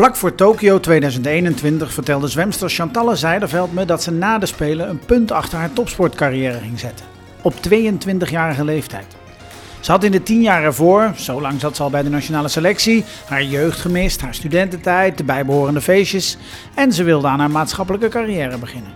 [0.00, 4.98] Vlak voor Tokio 2021 vertelde zwemster Chantalle Zijderveld me dat ze na de Spelen een
[4.98, 7.06] punt achter haar topsportcarrière ging zetten.
[7.42, 9.06] Op 22-jarige leeftijd.
[9.80, 12.48] Ze had in de tien jaar ervoor, zo lang zat ze al bij de nationale
[12.48, 16.36] selectie, haar jeugd gemist, haar studententijd, de bijbehorende feestjes
[16.74, 18.92] en ze wilde aan haar maatschappelijke carrière beginnen.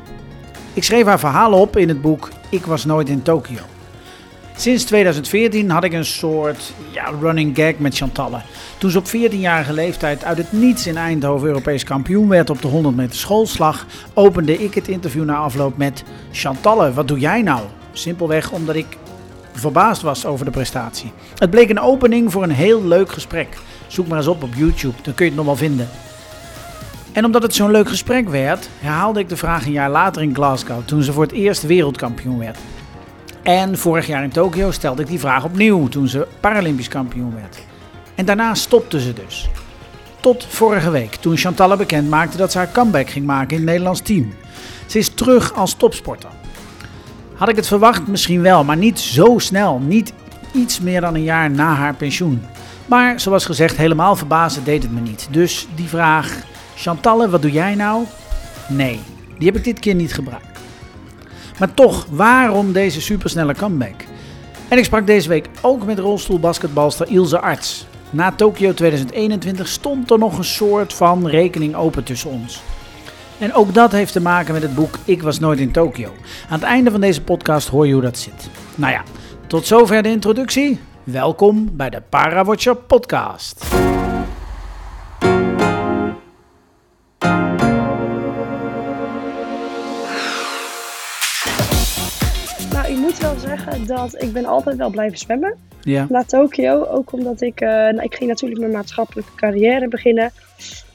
[0.73, 3.73] Ik schreef haar verhalen op in het boek Ik was nooit in Tokio.
[4.57, 8.41] Sinds 2014 had ik een soort ja, running gag met Chantalle.
[8.79, 12.69] Toen ze op 14-jarige leeftijd uit het niets in Eindhoven Europees kampioen werd op de
[12.69, 17.60] 100 meter schoolslag, opende ik het interview na afloop met Chantalle, wat doe jij nou?
[17.93, 18.98] Simpelweg omdat ik
[19.52, 21.12] verbaasd was over de prestatie.
[21.34, 23.59] Het bleek een opening voor een heel leuk gesprek.
[23.87, 25.88] Zoek maar eens op op YouTube, dan kun je het nog wel vinden.
[27.12, 30.34] En omdat het zo'n leuk gesprek werd, herhaalde ik de vraag een jaar later in
[30.34, 32.59] Glasgow, toen ze voor het eerst wereldkampioen werd.
[33.45, 37.59] En vorig jaar in Tokio stelde ik die vraag opnieuw toen ze Paralympisch kampioen werd.
[38.15, 39.48] En daarna stopte ze dus.
[40.21, 43.65] Tot vorige week, toen Chantalle bekend maakte dat ze haar comeback ging maken in het
[43.65, 44.35] Nederlands team.
[44.87, 46.30] Ze is terug als topsporter.
[47.35, 48.07] Had ik het verwacht?
[48.07, 49.79] Misschien wel, maar niet zo snel.
[49.79, 50.13] Niet
[50.52, 52.43] iets meer dan een jaar na haar pensioen.
[52.87, 55.29] Maar zoals gezegd, helemaal verbazen deed het me niet.
[55.30, 56.37] Dus die vraag,
[56.77, 58.05] Chantalle, wat doe jij nou?
[58.68, 59.01] Nee,
[59.38, 60.54] die heb ik dit keer niet gebruikt.
[61.59, 64.05] Maar toch, waarom deze supersnelle comeback?
[64.69, 67.87] En ik sprak deze week ook met rolstoelbasketbalster Ilse Arts.
[68.11, 72.62] Na Tokio 2021 stond er nog een soort van rekening open tussen ons.
[73.38, 76.09] En ook dat heeft te maken met het boek Ik was nooit in Tokio.
[76.49, 78.49] Aan het einde van deze podcast hoor je hoe dat zit.
[78.75, 79.03] Nou ja,
[79.47, 80.81] tot zover de introductie.
[81.05, 83.65] Welkom bij de Parawatcher podcast.
[93.25, 95.55] Wel zeggen dat ik ben altijd wel blijven zwemmen.
[95.81, 97.61] Ja, Na Tokio, ook omdat ik...
[97.61, 100.31] eh, nou, ik ging natuurlijk mijn maatschappelijke carrière beginnen.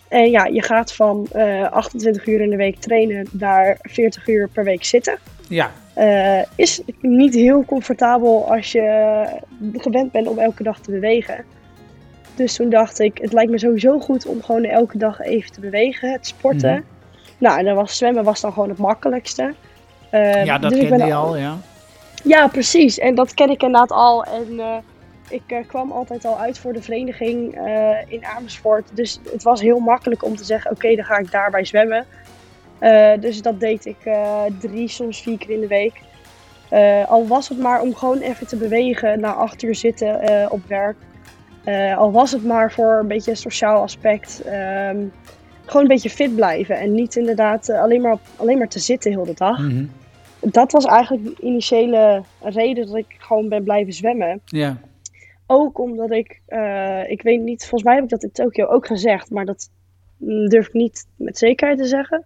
[0.08, 4.50] En ja, je gaat van eh, 28 uur in de week trainen naar 40 uur
[4.54, 5.18] per week zitten.
[5.48, 9.26] ja, Eh, is niet heel comfortabel als je
[9.74, 11.44] gewend bent om elke dag te bewegen.
[12.36, 15.60] Dus toen dacht ik, het lijkt me sowieso goed om gewoon elke dag even te
[15.60, 16.72] bewegen, het sporten.
[16.74, 16.82] Mhm.
[17.38, 19.54] Nou, en dan was zwemmen was dan gewoon het makkelijkste.
[20.10, 21.58] Eh, ja dat dus ik kende je al- al, ja.
[22.24, 23.00] Ja, precies.
[23.00, 24.24] En dat ken ik inderdaad al.
[24.24, 24.78] En eh,
[25.30, 28.90] ik eh, kwam altijd al uit voor de vereniging eh, in Amersfoort.
[28.94, 32.06] Dus het was heel makkelijk om te zeggen: oké, dan ga ik daarbij zwemmen.
[33.20, 33.98] Dus dat deed ik
[34.60, 36.02] drie, soms vier keer in de week.
[37.08, 40.98] Al was het maar om gewoon even te bewegen na acht uur zitten op werk.
[41.98, 44.42] Al was het maar voor een beetje een sociaal aspect.
[44.46, 44.98] Ehm,
[45.66, 46.78] gewoon een beetje fit blijven.
[46.78, 49.86] En niet inderdaad alleen, maar, alleen maar te zitten heel de dag Mhm.
[50.42, 54.42] Dat was eigenlijk de initiële reden dat ik gewoon ben blijven zwemmen.
[54.46, 54.78] Ja,
[55.48, 58.88] Ook omdat ik, eh, ik weet niet, volgens mij heb ik dat in Tokio ook
[58.88, 59.70] gezegd, maar dat
[60.18, 62.24] mm, durf ik niet met zekerheid te zeggen.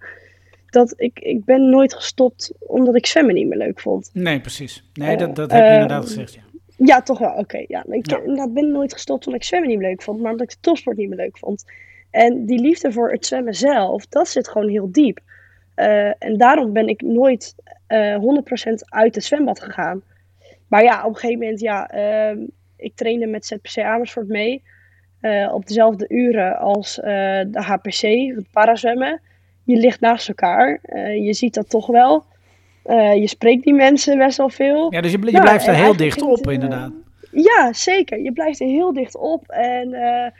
[0.70, 4.10] Dat ik, ik ben nooit gestopt omdat ik zwemmen niet meer leuk vond.
[4.14, 4.84] nee, precies.
[4.94, 6.42] Nee, dat, dat heb je eh, inderdaad gezegd, ja.
[6.78, 7.66] Ja, toch wel, oké.
[7.68, 7.86] ja.
[7.90, 8.18] Ik Ja.
[8.20, 10.62] inderdaad ben nooit gestopt omdat ik zwemmen niet meer leuk vond, maar omdat ik de
[10.62, 11.66] topsport niet meer leuk vond.
[12.12, 15.20] En die liefde voor het zwemmen zelf, dat zit gewoon heel diep.
[15.76, 17.56] Eh, en daarom ben ik nooit
[17.94, 20.02] eh 100% uit het zwembad gegaan.
[20.68, 22.38] Maar ja, op een gegeven moment, ja, ehm,
[22.78, 24.64] ik trainde met ZPC Amersfoort mee.
[25.22, 27.06] eh, op dezelfde uren als eh,
[27.48, 28.02] de HPC,
[28.36, 29.22] het parazwemmen.
[29.64, 30.80] Je ligt naast elkaar.
[30.84, 32.24] eh, je ziet dat toch wel.
[32.84, 34.94] Eh, je spreekt die mensen best wel veel.
[34.94, 36.92] Ja, dus je, bl- je Nou, blijft er heel dicht op, het, eh, inderdaad.
[37.32, 38.20] Ja, zeker.
[38.22, 39.48] Je blijft er heel dicht op.
[39.50, 40.32] En eh,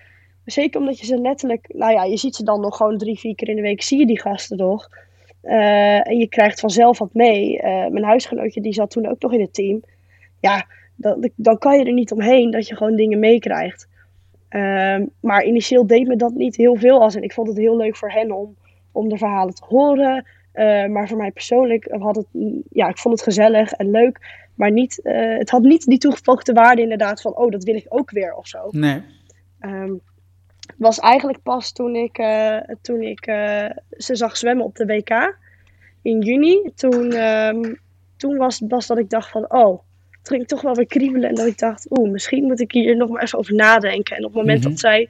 [0.46, 1.66] zeker omdat je ze letterlijk...
[1.74, 3.82] Nou ja, je ziet ze dan nog gewoon drie, vier keer in de week.
[3.84, 4.90] Zie je die gasten nog.
[5.44, 7.60] Eh, en je krijgt vanzelf wat mee.
[7.60, 9.84] Eh, mijn huisgenootje die zat toen ook nog in het team.
[10.40, 10.66] Ja,
[10.96, 13.88] dan, dan kan je er niet omheen dat je gewoon dingen meekrijgt.
[14.50, 17.16] Ehm, maar initieel deed me dat niet heel veel als.
[17.16, 18.56] En ik vond het heel leuk voor hen om,
[18.92, 20.26] om de verhalen te horen.
[20.52, 22.28] Eh, maar voor mij persoonlijk had het...
[22.70, 24.42] Ja, ik vond het gezellig en leuk.
[24.56, 25.00] Maar niet,
[25.38, 28.48] het had niet die toegevoegde waarde inderdaad van, oh, dat wil ik ook weer of
[28.48, 28.68] zo.
[28.72, 29.02] Nee.
[29.60, 29.94] Ehm,
[30.78, 35.38] was eigenlijk pas toen ik, eh, toen ik eh, ze zag zwemmen op de WK
[36.02, 36.72] in juni.
[36.76, 37.74] Toen, ehm,
[38.18, 41.30] toen was het pas dat ik dacht van, oh, het ging toch wel weer kriebelen.
[41.30, 44.16] En dat ik dacht, oeh, misschien moet ik hier nog maar even over nadenken.
[44.16, 44.70] En op het moment Mhm.
[44.70, 45.10] dat zij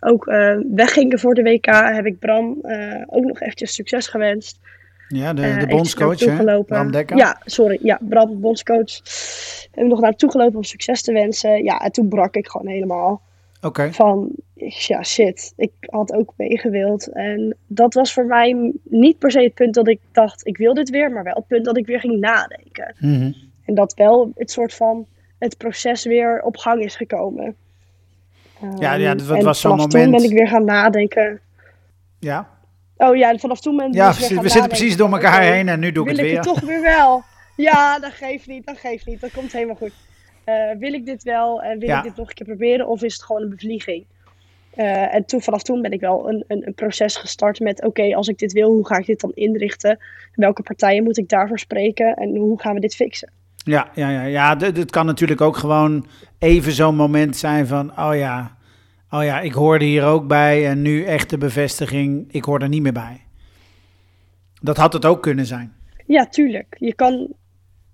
[0.00, 2.58] ook eh, weggingen voor de WK, heb ik Bram
[3.06, 4.58] ook nog eventjes succes gewenst.
[5.08, 6.62] Ja, de, de bondscoach, hè?
[6.62, 7.16] Bram Dekker.
[7.16, 7.78] Ja, sorry.
[7.82, 8.94] Ja, Bram, bondscoach.
[9.70, 11.64] Heb ik nog naartoe gelopen om succes te wensen.
[11.64, 13.22] Ja, en toen brak ik gewoon helemaal.
[13.62, 13.92] Oké.
[13.92, 15.52] Van, ja, shit.
[15.56, 17.12] Ik had ook meegewild.
[17.12, 20.74] En dat was voor mij niet per se het punt dat ik dacht, ik wil
[20.74, 21.10] dit weer.
[21.12, 22.94] Maar wel het punt dat ik weer ging nadenken.
[22.98, 23.32] Mhm.
[23.64, 25.06] En dat wel het soort van,
[25.38, 27.56] het proces weer op gang is gekomen.
[28.78, 31.40] Ja, ja, dat en was zo'n vanaf toen moment- ben ik weer gaan nadenken
[32.18, 32.48] Ja.
[32.96, 35.68] Oh ja, vanaf toen ben ik Ja, weer we gaan zitten precies door elkaar heen
[35.68, 36.52] en nu doe ik wil het ik weer.
[36.52, 37.22] het toch weer wel?
[37.56, 39.20] Ja, dat geeft niet, dat geeft niet.
[39.20, 39.92] Dat komt helemaal goed.
[40.48, 41.96] Eh, wil ik dit wel en wil Ja.
[41.98, 44.04] ik dit nog een keer proberen of is het gewoon een bevlieging?
[44.74, 48.14] Eh, en toen, vanaf toen ben ik wel een, een, een proces gestart met: oké,
[48.14, 49.98] als ik dit wil, hoe ga ik dit dan inrichten?
[50.34, 53.30] Welke partijen moet ik daarvoor spreken en hoe gaan we dit fixen?
[53.56, 54.56] Ja, ja, ja, ja.
[54.56, 56.06] Het kan natuurlijk ook gewoon
[56.38, 58.56] even zo'n moment zijn van, oh ja,
[59.10, 62.68] oh ja, ik hoorde hier ook bij en nu echt de bevestiging, ik hoor er
[62.68, 63.20] niet meer bij.
[64.62, 65.72] Dat had het ook kunnen zijn.
[66.06, 66.76] Ja, tuurlijk.
[66.78, 67.32] Je kan.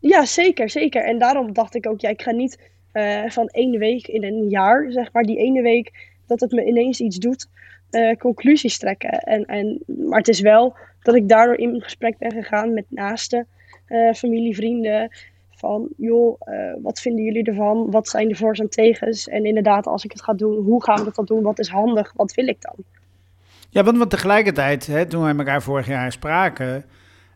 [0.07, 1.05] Ja, zeker, zeker.
[1.05, 4.49] En daarom dacht ik ook, ja, ik ga niet eh, van één week in een
[4.49, 7.49] jaar, zeg maar, die ene week dat het me ineens iets doet,
[7.91, 9.11] eh, conclusies trekken.
[9.11, 13.47] En, en, maar het is wel dat ik daardoor in gesprek ben gegaan met naasten,
[13.87, 15.11] eh, familie, vrienden.
[15.51, 16.41] Van, joh,
[16.83, 17.91] wat vinden jullie ervan?
[17.91, 19.29] Wat zijn de voor's en tegens?
[19.29, 21.43] En inderdaad, als ik het ga doen, hoe gaan we dat dan doen?
[21.43, 22.13] Wat is handig?
[22.17, 22.75] Wat wil ik dan?
[23.71, 26.85] Ja, want, want tegelijkertijd, hè, toen we elkaar vorig jaar spraken,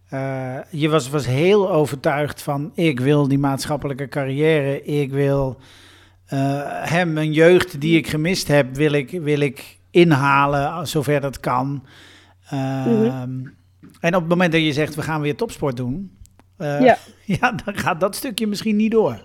[0.08, 5.56] eh, je was, was heel overtuigd van, ik wil die maatschappelijke carrière, ik wil
[6.26, 6.60] eh,
[6.90, 11.84] hem, een jeugd die ik gemist heb, wil ik, wil ik inhalen, zover dat kan.
[12.50, 13.46] Ehm,
[14.00, 16.16] En op het moment dat je zegt, we gaan weer topsport doen,
[16.56, 16.96] eh, Ja.
[17.40, 19.22] ja, dan gaat dat stukje misschien niet door.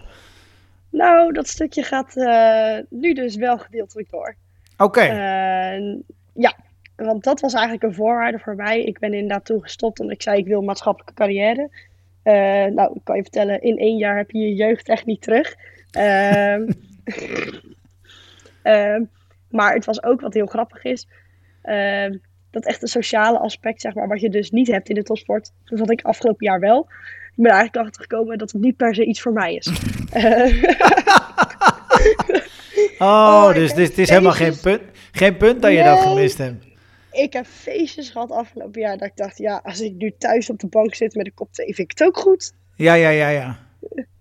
[0.89, 4.36] Nou, dat stukje gaat eh, nu dus wel gedeeltelijk door.
[4.77, 5.97] Oké, Eh,
[6.33, 6.56] ja,
[7.05, 8.83] want dat was eigenlijk een voorwaarde voor mij.
[8.83, 11.69] Ik ben inderdaad toen gestopt omdat ik zei ik wil maatschappelijke carrière.
[12.23, 15.21] Eh, nou, ik kan je vertellen, in één jaar heb je je jeugd echt niet
[15.21, 15.55] terug.
[15.91, 16.71] Ehm,
[18.63, 19.03] ehm,
[19.50, 21.07] maar het was ook wat heel grappig is.
[21.61, 22.17] ehm,
[22.51, 25.51] dat echt een sociale aspect, zeg maar, wat je dus niet hebt in de topsport.
[25.65, 26.79] Dat had ik afgelopen jaar wel.
[26.79, 29.69] Ik ben er eigenlijk achter gekomen dat het niet per se iets voor mij is.
[32.97, 36.65] Oh, oh, dus het is helemaal geen punt, geen punt dat je dat gemist hebt.
[37.13, 40.60] Ik heb feestjes gehad afgelopen jaar dat ik dacht, ja, als ik nu thuis op
[40.60, 42.54] de bank zit met een kop thee, vind ik het ook goed.
[42.75, 43.60] Ja, ja, ja, ja.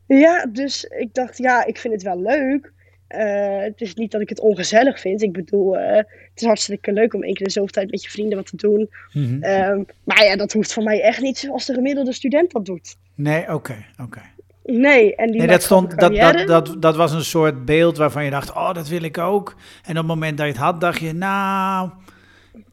[0.07, 2.73] Ja, dus ik dacht, ja, ik vind het wel leuk.
[3.07, 5.23] Eh, het is niet dat ik het ongezellig vind.
[5.23, 8.03] Ik bedoel, eh, het is hartstikke leuk om één keer in de zoveel tijd met
[8.03, 8.91] je vrienden wat te doen.
[9.13, 9.43] Mhm.
[9.43, 12.97] Ehm, maar ja, dat hoeft voor mij echt niet zoals de gemiddelde student dat doet.
[13.15, 14.21] Nee, oké, oké.
[14.65, 18.31] Nee, en die Nee, dat, stond, dat, dat, dat was een soort beeld waarvan je
[18.31, 19.57] dacht, oh, dat wil ik ook.
[19.83, 21.91] En op het moment dat je het had, dacht je, nou,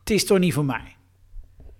[0.10, 0.96] het is toch niet voor mij.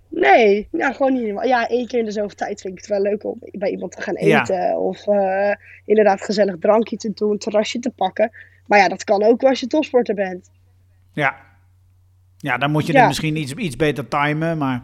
[0.08, 1.44] Nee, nou gewoon niet helemaal.
[1.46, 3.92] Ja, één keer in de zoveel tijd vind ik het wel leuk om bij iemand
[3.92, 4.40] te gaan Ja.
[4.40, 4.78] eten.
[4.78, 5.54] Of eh,
[5.84, 8.30] inderdaad gezellig drankje te doen, terrasje te pakken.
[8.66, 10.50] Maar ja, dat kan ook als je topsporter bent.
[11.12, 11.36] Ja,
[12.36, 12.98] ja dan moet je Ja.
[12.98, 14.82] het misschien iets, iets beter timen, maar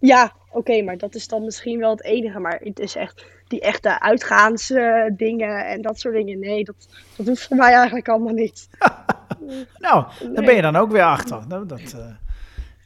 [0.00, 2.38] Ja, oké, maar dat is dan misschien wel het enige.
[2.38, 6.38] Maar het is echt die echte uitgaansdingen en dat soort dingen.
[6.38, 8.68] Nee, dat, dat hoeft voor mij eigenlijk allemaal niet.
[9.78, 10.44] nou, dan Nee.
[10.44, 11.48] ben je dan ook weer achter.
[11.48, 11.98] Dat, dat, eh,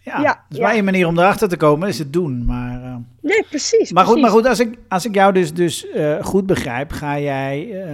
[0.00, 0.72] ja, Ja, dus ja.
[0.72, 2.44] één manier om erachter te komen is het doen.
[2.44, 3.92] Maar, eh, Nee, precies.
[3.92, 7.18] maar goed, maar goed als, ik, als ik jou dus, dus eh, goed begrijp, ga
[7.18, 7.84] jij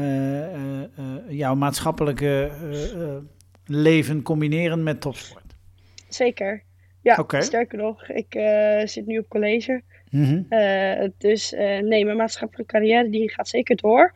[1.29, 2.51] jouw maatschappelijke
[3.67, 5.45] leven combineren met topsport.
[6.09, 6.63] Zeker.
[7.03, 8.41] Ja, sterker nog, ik
[8.85, 9.83] zit nu op college.
[11.19, 11.51] Dus
[11.83, 14.13] nee, mijn maatschappelijke carrière die gaat zeker door.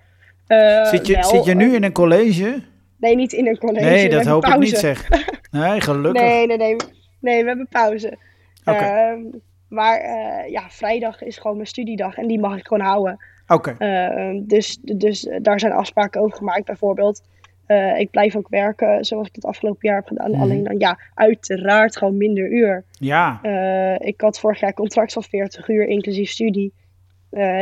[0.90, 2.62] Zit je, wel, zit je nu in een college?
[3.02, 3.84] Nee, niet in een college.
[3.84, 5.08] Nee, dat hoop ik niet zeg.
[5.50, 6.22] Nee, gelukkig.
[6.28, 6.76] Nee, nee, nee.
[7.20, 8.18] Nee, we hebben pauze.
[8.64, 8.78] Oké.
[8.78, 9.20] Ehm,
[9.68, 13.18] maar eh, ja, vrijdag is gewoon mijn studiedag en die mag ik gewoon houden.
[13.46, 16.64] Oké, Ehm, dus, dus daar zijn afspraken over gemaakt.
[16.64, 17.22] Bijvoorbeeld,
[17.66, 20.30] eh, ik blijf ook werken zoals ik het afgelopen jaar heb gedaan.
[20.30, 20.40] Mhm.
[20.40, 22.84] Alleen dan ja, uiteraard gewoon minder uur.
[22.98, 23.38] ja.
[23.42, 26.72] Eh, ik had vorig jaar contract van 40 uur inclusief studie.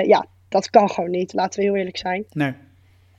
[0.05, 2.25] Ja, dat kan gewoon niet, laten we heel eerlijk zijn.
[2.31, 2.53] Nee.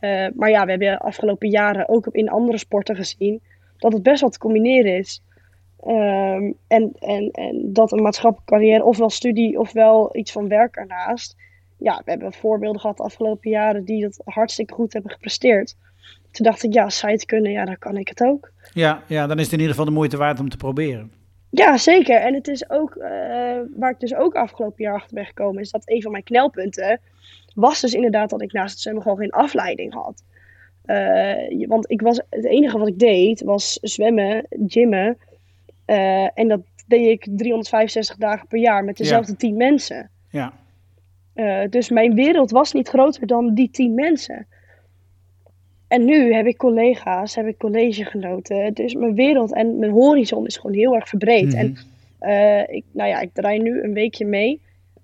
[0.01, 3.41] Eh, maar ja, we hebben de afgelopen jaren ook in andere sporten gezien
[3.77, 5.23] dat het best wel te combineren is.
[5.79, 11.35] Ehm, en, en, en dat een maatschappelijke carrière, ofwel studie, ofwel iets van werk ernaast.
[11.77, 15.75] Ja, we hebben voorbeelden gehad de afgelopen jaren die dat hartstikke goed hebben gepresteerd.
[16.31, 18.51] Toen dacht ik, ja, als zij het kunnen, ja, dan kan ik het ook.
[18.73, 21.11] Ja, ja, dan is het in ieder geval de moeite waard om te proberen.
[21.49, 22.15] Ja, zeker.
[22.15, 23.09] En het is ook, eh,
[23.75, 26.99] waar ik dus ook afgelopen jaar achter ben gekomen, is dat een van mijn knelpunten
[27.55, 30.23] was dus inderdaad dat ik naast het zwemmen gewoon geen afleiding had.
[30.85, 35.17] Eh, want ik was, het enige wat ik deed was zwemmen, gymmen.
[35.85, 40.09] eh, en dat deed ik 365 dagen per jaar met dezelfde 10 mensen.
[40.29, 40.53] Ja,
[41.33, 44.47] Eh, dus mijn wereld was niet groter dan die 10 mensen.
[45.87, 48.73] En nu heb ik collega's, heb ik collegegenoten.
[48.73, 51.45] Dus mijn wereld en mijn horizon is gewoon heel erg verbreed.
[51.45, 51.55] Mhm.
[51.57, 51.77] En
[52.19, 54.61] eh, ik, nou ja, ik draai nu een weekje mee.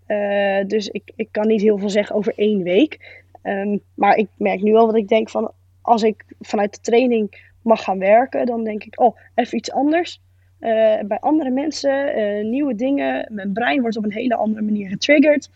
[0.07, 3.23] Eh, dus ik, ik kan niet heel veel zeggen over één week.
[3.41, 5.51] Ehm, maar ik merk nu al wat ik denk van...
[5.81, 8.99] Als ik vanuit de training mag gaan werken, dan denk ik...
[8.99, 10.21] Oh, even iets anders.
[10.59, 13.27] eh, bij andere mensen, eh, nieuwe dingen.
[13.33, 15.49] Mijn brein wordt op een hele andere manier getriggerd.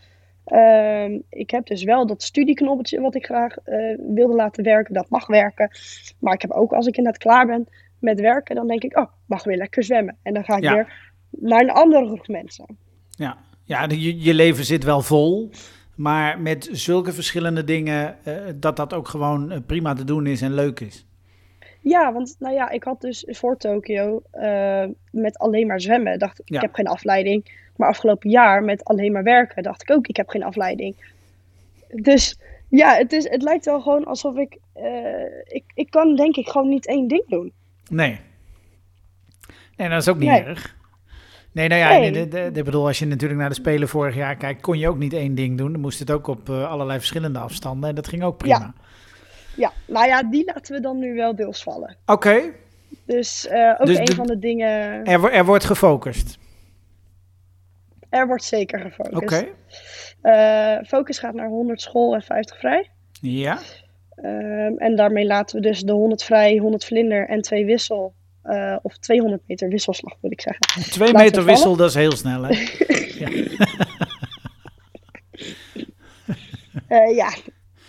[0.44, 3.56] Ehm, ik heb dus wel dat studieknoppetje wat ik graag
[3.98, 4.94] wilde laten werken.
[4.94, 5.70] Dat mag werken.
[6.18, 7.68] Maar ik heb ook als ik inderdaad klaar ben
[7.98, 10.16] met werken, dan denk ik, oh, mag weer lekker zwemmen.
[10.22, 10.74] En dan ga ik Ja.
[10.74, 12.66] weer naar een andere groep mensen.
[13.10, 15.50] Ja, ja je, je leven zit wel vol.
[15.94, 20.42] Maar met zulke verschillende dingen, eh, dat dat ook gewoon eh, prima te doen is
[20.42, 21.06] en leuk is.
[21.80, 26.40] Ja, want nou ja, ik had dus voor Tokio eh, met alleen maar zwemmen, dacht
[26.40, 26.56] ik, Ja.
[26.56, 27.60] ik heb geen afleiding.
[27.76, 30.96] Maar afgelopen jaar met alleen maar werken, dacht ik ook, ik heb geen afleiding.
[31.94, 32.38] Dus
[32.68, 34.58] ja, het, is, het lijkt wel gewoon alsof ik,
[35.44, 37.52] ik, ik kan denk ik gewoon niet één ding doen.
[37.90, 38.20] Nee.
[39.76, 40.42] Nee, dat is ook niet Nee.
[40.42, 40.76] erg.
[41.52, 42.12] Nee, nou ja, Nee.
[42.12, 44.78] de- de- de- ik bedoel, als je natuurlijk naar de Spelen vorig jaar kijkt, kon
[44.78, 45.72] je ook niet één ding doen.
[45.72, 48.74] Dan moest het ook op eh, allerlei verschillende afstanden en dat ging ook prima.
[49.56, 51.96] Ja, nou ja, die laten we dan nu wel deels vallen.
[52.06, 52.40] Oké,
[53.06, 56.38] Dus eh, ook Dus een van de dingen, er, er wordt gefocust.
[58.10, 59.16] er wordt zeker gefocust.
[59.22, 59.46] Oké,
[60.22, 62.90] Eh, focus gaat naar 100 school en 50 vrij.
[63.20, 63.58] ja.
[64.14, 68.76] Ehm, en daarmee laten we dus de 100 vrij, 100 vlinder en 2 wissel, eh,
[68.82, 70.66] of 200 meter wisselslag moet ik zeggen.
[70.90, 71.46] Twee Laten we meter vallen.
[71.54, 72.54] wissel, dat is heel snel, hè?
[76.88, 77.28] Eh, ja.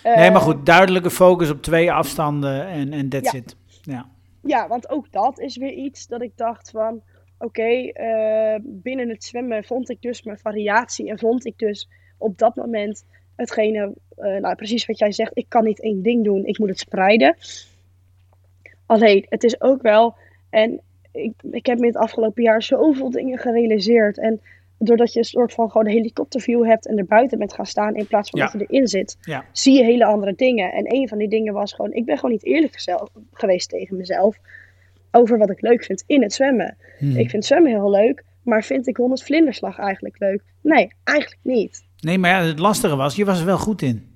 [0.03, 3.37] Nee, Eh, maar goed, duidelijke focus op twee afstanden en, en that's Ja.
[3.39, 3.55] it.
[3.81, 4.09] Ja.
[4.41, 7.01] Ja, want ook dat is weer iets dat ik dacht van,
[7.37, 7.91] oké,
[8.61, 13.05] binnen het zwemmen vond ik dus mijn variatie en vond ik dus op dat moment
[13.35, 16.79] hetgene, nou precies wat jij zegt, ik kan niet één ding doen, ik moet het
[16.79, 17.35] spreiden.
[18.85, 20.15] Alleen, het is ook wel,
[20.53, 20.79] en
[21.11, 24.41] ik, ik heb me het afgelopen jaar zoveel dingen gerealiseerd en
[24.77, 28.07] doordat je een soort van gewoon helikopterview hebt en er buiten bent gaan staan in
[28.07, 28.45] plaats van Ja.
[28.45, 29.45] dat je erin zit, Ja.
[29.51, 30.71] zie je hele andere dingen.
[30.71, 32.83] En een van die dingen was gewoon, ik ben gewoon niet eerlijk
[33.33, 34.37] geweest tegen mezelf
[35.11, 36.77] over wat ik leuk vind in het zwemmen.
[36.97, 37.17] Hm.
[37.17, 40.41] Ik vind zwemmen heel leuk, maar vind ik 100 vlinderslag eigenlijk leuk?
[40.61, 41.83] Nee, eigenlijk niet.
[41.99, 44.07] Nee, maar ja, het lastige was, je was er wel goed in.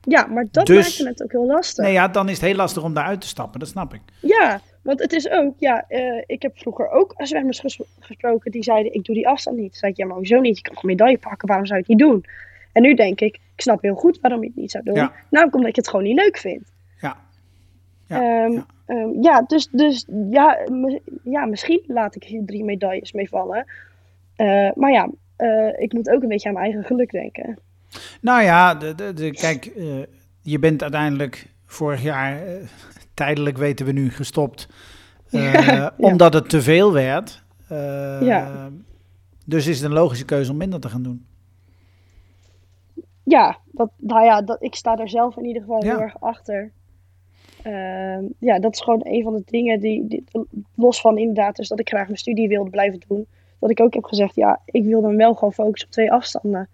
[0.00, 1.84] Ja, maar dat Dus- maakte het ook heel lastig.
[1.84, 4.00] Nee, ja, dan is het heel lastig om daaruit te stappen, dat snap ik.
[4.20, 8.62] Ja, want het is ook, ja, eh, ik heb vroeger ook zwemmers ges- gesproken die
[8.62, 9.76] zeiden, ik doe die afstand niet.
[9.76, 10.56] Zei ik, ja, maar hoezo niet?
[10.56, 12.24] Je kan toch een medaille pakken, waarom zou je het niet doen?
[12.72, 14.94] En nu denk ik, ik snap heel goed waarom je het niet zou doen.
[14.94, 15.12] Ja.
[15.30, 16.72] Namelijk omdat je het gewoon niet leuk vindt.
[17.00, 17.16] Ja.
[18.06, 18.66] Ja, Ehm, ja.
[18.86, 20.58] ehm, ja, dus, dus ja,
[21.24, 23.66] ja, misschien laat ik hier drie medailles mee vallen.
[24.36, 27.58] Eh, maar ja, eh, ik moet ook een beetje aan mijn eigen geluk denken.
[28.20, 29.70] Nou ja, de, de, de- kijk,
[30.42, 32.38] je bent uiteindelijk vorig jaar,
[33.14, 34.68] tijdelijk weten we nu, gestopt.
[35.30, 35.94] eh, Ja.
[35.96, 37.42] Omdat het te veel werd.
[37.68, 38.70] Eh, Ja.
[39.46, 41.26] Dus is het een logische keuze om minder te gaan doen.
[43.24, 45.90] Ja, dat, nou ja, dat, ik sta er zelf in ieder geval Ja.
[45.90, 46.72] heel erg achter.
[47.62, 50.24] Ehm, ja, dat is gewoon een van de dingen die, die,
[50.74, 53.26] los van inderdaad, dus dat ik graag mijn studie wilde blijven doen.
[53.58, 56.68] Dat ik ook heb gezegd, ja, ik wil dan wel gewoon focussen op twee afstanden.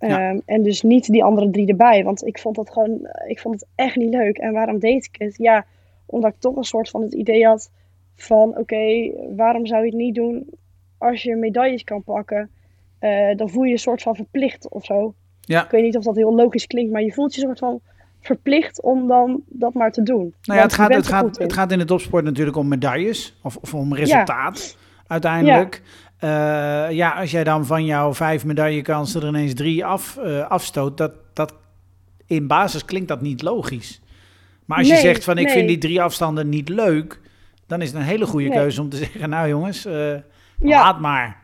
[0.00, 0.30] Ja.
[0.30, 3.54] Ehm, en dus niet die andere drie erbij, want ik vond dat gewoon, ik vond
[3.54, 4.38] het echt niet leuk.
[4.38, 5.36] En waarom deed ik het?
[5.36, 5.66] Ja,
[6.06, 7.70] omdat ik toch een soort van het idee had
[8.16, 10.50] van, oké, waarom zou je het niet doen
[10.98, 12.50] als je medailles kan pakken?
[12.98, 15.14] Eh, dan voel je je een soort van verplicht of zo.
[15.40, 15.64] Ja.
[15.64, 17.80] Ik weet niet of dat heel logisch klinkt, maar je voelt je een soort van
[18.20, 20.34] verplicht om dan dat maar te doen.
[20.42, 21.44] Nou ja, het gaat, het, gaat, in.
[21.44, 24.76] het gaat in de topsport natuurlijk om medailles of, of om resultaat
[25.06, 25.82] uiteindelijk.
[26.20, 26.88] Ja.
[26.88, 31.12] ja, als jij dan van jouw vijf medaillekansen er ineens drie af, eh, afstoot, dat,
[31.32, 31.54] dat
[32.26, 34.00] in basis klinkt dat niet logisch.
[34.64, 35.54] Maar als je zegt van ik nee.
[35.54, 37.20] vind die drie afstanden niet leuk,
[37.66, 38.58] dan is het een hele goede Nee.
[38.58, 40.14] keuze om te zeggen, nou jongens, eh,
[40.58, 40.82] Ja.
[40.82, 41.38] laat maar.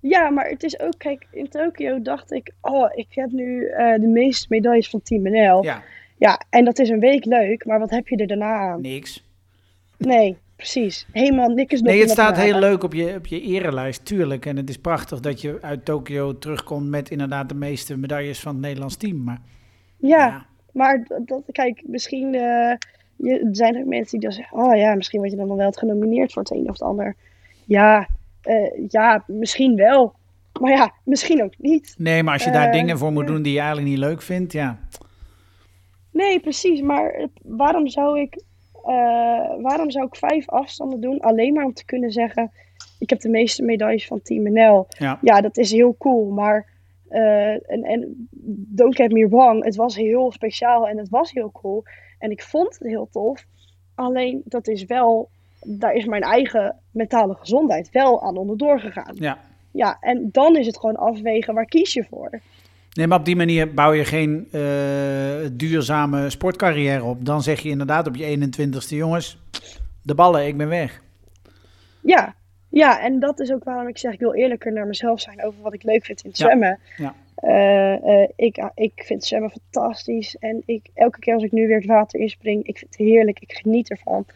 [0.00, 4.00] Ja, maar het is ook, kijk, in Tokio dacht ik, oh, ik heb nu eh,
[4.00, 5.62] de meeste medailles van Team NL.
[5.64, 5.82] Ja.
[6.18, 8.80] Ja, en dat is een week leuk, maar wat heb je er daarna aan?
[8.80, 9.24] niks.
[9.98, 10.36] Nee,
[10.70, 11.06] precies.
[11.12, 14.46] Helemaal niks Nee, het staat heel leuk op je, op je erelijst, tuurlijk.
[14.46, 18.52] En het is prachtig dat je uit Tokio terugkomt met inderdaad de meeste medailles van
[18.52, 19.24] het Nederlands team.
[19.24, 19.40] Maar
[19.96, 22.76] Ja, maar dat, kijk, misschien eh,
[23.16, 25.72] je, er zijn ook mensen die dan zeggen, oh ja, misschien word je dan wel
[25.72, 27.16] genomineerd voor het een of het ander.
[27.64, 28.08] Ja,
[28.42, 30.14] eh, ja, misschien wel.
[30.60, 31.94] Maar ja, misschien ook niet.
[31.98, 34.22] Nee, maar als je daar Eh, dingen voor moet doen die je eigenlijk niet leuk
[34.22, 34.78] vindt, ja.
[36.10, 36.80] Nee, precies.
[36.80, 38.42] Maar waarom zou ik,
[38.86, 41.20] eh, waarom zou ik vijf afstanden doen?
[41.20, 42.50] Alleen maar om te kunnen zeggen,
[42.98, 44.86] ik heb de meeste medailles van Team NL.
[44.88, 46.30] Ja, Ja, dat is heel cool.
[46.30, 46.66] Maar,
[47.08, 48.28] eh, en, en
[48.74, 51.82] don't get me wrong, het was heel speciaal en het was heel cool.
[52.18, 53.46] En ik vond het heel tof.
[53.94, 55.28] Alleen, dat is wel,
[55.60, 59.14] daar is mijn eigen mentale gezondheid wel aan onderdoor gegaan.
[59.18, 59.38] ja.
[59.74, 62.40] Ja, en dan is het gewoon afwegen, waar kies je voor?
[62.94, 64.60] Nee, maar op die manier bouw je geen eh,
[65.52, 67.24] duurzame sportcarrière op.
[67.24, 69.38] Dan zeg je inderdaad op je 21ste, jongens,
[70.02, 71.02] de ballen, ik ben weg.
[72.00, 72.34] Ja,
[72.68, 75.62] ja, en dat is ook waarom ik zeg, ik wil eerlijker naar mezelf zijn over
[75.62, 76.78] wat ik leuk vind in het zwemmen.
[76.96, 77.14] Ja.
[77.34, 80.36] Eh, eh, ik, ik vind zwemmen fantastisch.
[80.36, 83.38] En ik, elke keer als ik nu weer het water inspring, ik vind het heerlijk.
[83.40, 84.26] Ik geniet ervan.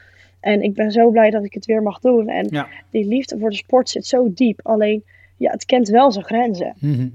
[0.41, 2.29] En ik ben zo blij dat ik het weer mag doen.
[2.29, 2.69] En Ja.
[2.91, 4.61] die liefde voor de sport zit zo diep.
[4.63, 5.05] Alleen,
[5.37, 6.75] ja, het kent wel zijn grenzen.
[6.81, 7.09] Mhm.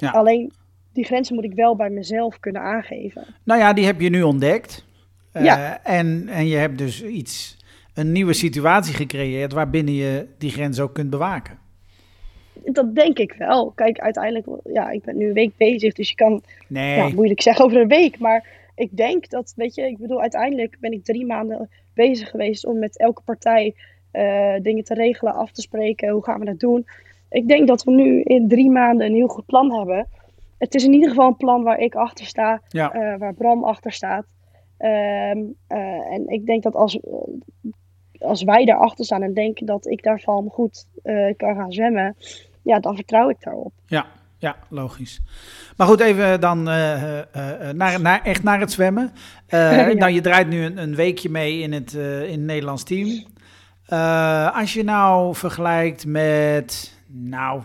[0.00, 0.10] Ja.
[0.10, 0.52] Alleen,
[0.92, 3.26] die grenzen moet ik wel bij mezelf kunnen aangeven.
[3.44, 4.84] Nou ja, die heb je nu ontdekt.
[5.32, 7.56] Eh, en, en je hebt dus iets,
[7.94, 11.58] een nieuwe situatie gecreëerd waarbinnen je die grens ook kunt bewaken.
[12.64, 13.70] Dat denk ik wel.
[13.70, 17.42] Kijk, uiteindelijk, ja, ik ben nu een week bezig, dus je kan Nee, ja, moeilijk
[17.42, 18.18] zeggen over een week.
[18.18, 22.66] Maar ik denk dat, weet je, ik bedoel, uiteindelijk ben ik drie maanden bezig geweest
[22.66, 23.74] om met elke partij
[24.10, 26.08] eh, dingen te regelen, af te spreken.
[26.08, 26.86] Hoe gaan we dat doen?
[27.30, 30.08] Ik denk dat we nu in drie maanden een heel goed plan hebben.
[30.60, 32.92] Het is in ieder geval een plan waar ik achter sta, ja.
[32.92, 34.26] eh, waar Bram achter staat.
[34.76, 36.98] Ehm, eh, en ik denk dat als,
[38.18, 42.16] als wij daarachter staan en denken dat ik daarvan goed eh, kan gaan zwemmen,
[42.62, 43.72] ja, dan vertrouw ik daarop.
[43.86, 44.06] Ja,
[44.38, 45.20] ja, logisch.
[45.76, 49.12] Maar goed, even dan naar, naar, echt naar het zwemmen.
[49.48, 49.92] Ja.
[49.92, 53.24] Nou, je draait nu een, een weekje mee in het, in het Nederlands team.
[54.54, 57.62] Als je nou vergelijkt met, nou,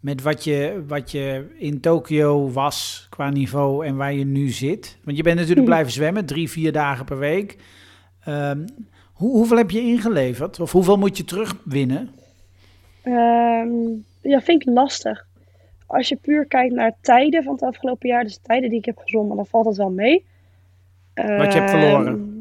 [0.00, 4.98] met wat je, wat je in Tokio was qua niveau en waar je nu zit.
[5.04, 5.70] Want je bent natuurlijk Mhm.
[5.70, 7.56] blijven zwemmen, drie, vier dagen per week.
[8.24, 8.66] Ehm,
[9.12, 10.60] hoe, hoeveel heb je ingeleverd?
[10.60, 12.10] Of hoeveel moet je terugwinnen?
[13.02, 13.68] Ehm,
[14.20, 15.26] ja, vind ik lastig.
[15.86, 18.84] Als je puur kijkt naar tijden van het afgelopen jaar, dus de tijden die ik
[18.84, 20.24] heb gezongen, dan valt het wel mee.
[21.14, 22.40] Wat je hebt Ehm, verloren.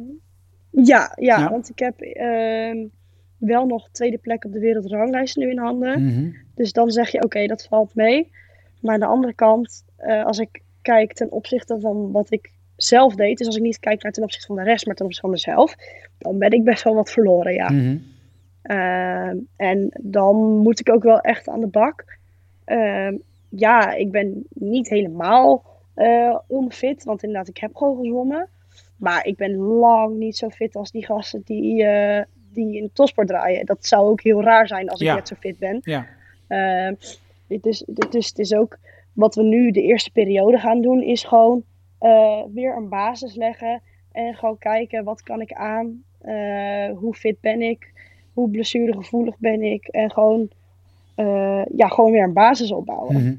[0.69, 1.49] Ja, ja, Ja.
[1.49, 2.77] want ik heb ehm,
[3.41, 6.03] wel nog tweede plek op de wereldranglijst nu in handen.
[6.03, 6.29] Mhm.
[6.55, 8.31] Dus dan zeg je, oké, dat valt mee.
[8.81, 13.15] Maar aan de andere kant, eh, als ik kijk ten opzichte van wat ik zelf
[13.15, 15.27] deed, dus als ik niet kijk naar ten opzichte van de rest, maar ten opzichte
[15.27, 15.75] van mezelf,
[16.17, 17.69] dan ben ik best wel wat verloren, ja.
[17.69, 17.97] Mhm.
[18.61, 22.17] Ehm, en dan moet ik ook wel echt aan de bak.
[22.65, 23.17] Ehm,
[23.49, 28.49] ja, ik ben niet helemaal eh, onfit, want inderdaad, ik heb gewoon gezwommen.
[28.97, 32.91] Maar ik ben lang niet zo fit als die gasten die, eh, die in de
[32.93, 33.65] topsport draaien.
[33.65, 35.79] Dat zou ook heel raar zijn als ik net zo fit ben.
[35.83, 36.07] Ja.
[36.47, 36.93] Ehm,
[37.47, 38.77] dus, dus het is ook
[39.13, 41.63] wat we nu de eerste periode gaan doen, is gewoon
[41.99, 43.81] eh, weer een basis leggen.
[44.11, 47.93] En gewoon kijken wat kan ik aan, Eh, hoe fit ben ik,
[48.33, 49.87] hoe blessuregevoelig ben ik.
[49.87, 50.49] En gewoon,
[51.15, 53.15] eh, ja, gewoon weer een basis opbouwen.
[53.15, 53.33] Mhm.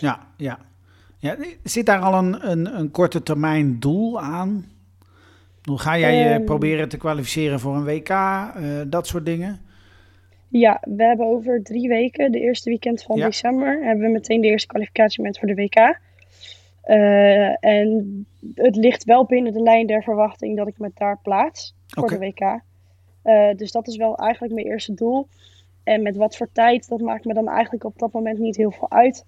[0.00, 0.58] Ja, ja.
[1.18, 1.36] ja.
[1.62, 4.64] Zit daar al een, een, een korte termijn doel aan?
[5.64, 6.44] Hoe ga jij je Ehm.
[6.44, 8.08] proberen te kwalificeren voor een WK?
[8.08, 9.60] eh, dat soort dingen?
[10.48, 13.26] Ja, we hebben over drie weken, de eerste weekend van Ja.
[13.26, 15.98] december, hebben we meteen de eerste kwalificatiemoment voor de WK.
[16.82, 21.74] Eh, en het ligt wel binnen de lijn der verwachting dat ik me daar plaats
[21.86, 22.60] voor de WK.
[23.22, 25.28] Eh, dus dat is wel eigenlijk mijn eerste doel.
[25.84, 28.70] En met wat voor tijd, dat maakt me dan eigenlijk op dat moment niet heel
[28.70, 29.24] veel uit.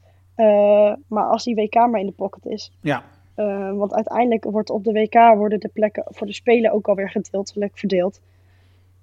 [1.09, 2.73] Maar als die WK maar in de pocket is.
[2.81, 3.03] Ja,
[3.35, 7.11] Eh, want uiteindelijk wordt op de WK worden de plekken voor de Spelen ook alweer
[7.11, 8.21] gedeeltelijk verdeeld.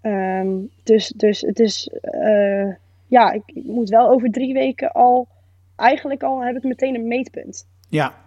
[0.02, 0.48] Ehm,
[0.84, 2.70] dus, dus het is, eh,
[3.08, 5.28] ja, ik, ik moet wel over drie weken al,
[5.76, 7.68] eigenlijk al heb ik meteen een meetpunt.
[7.90, 8.20] ja.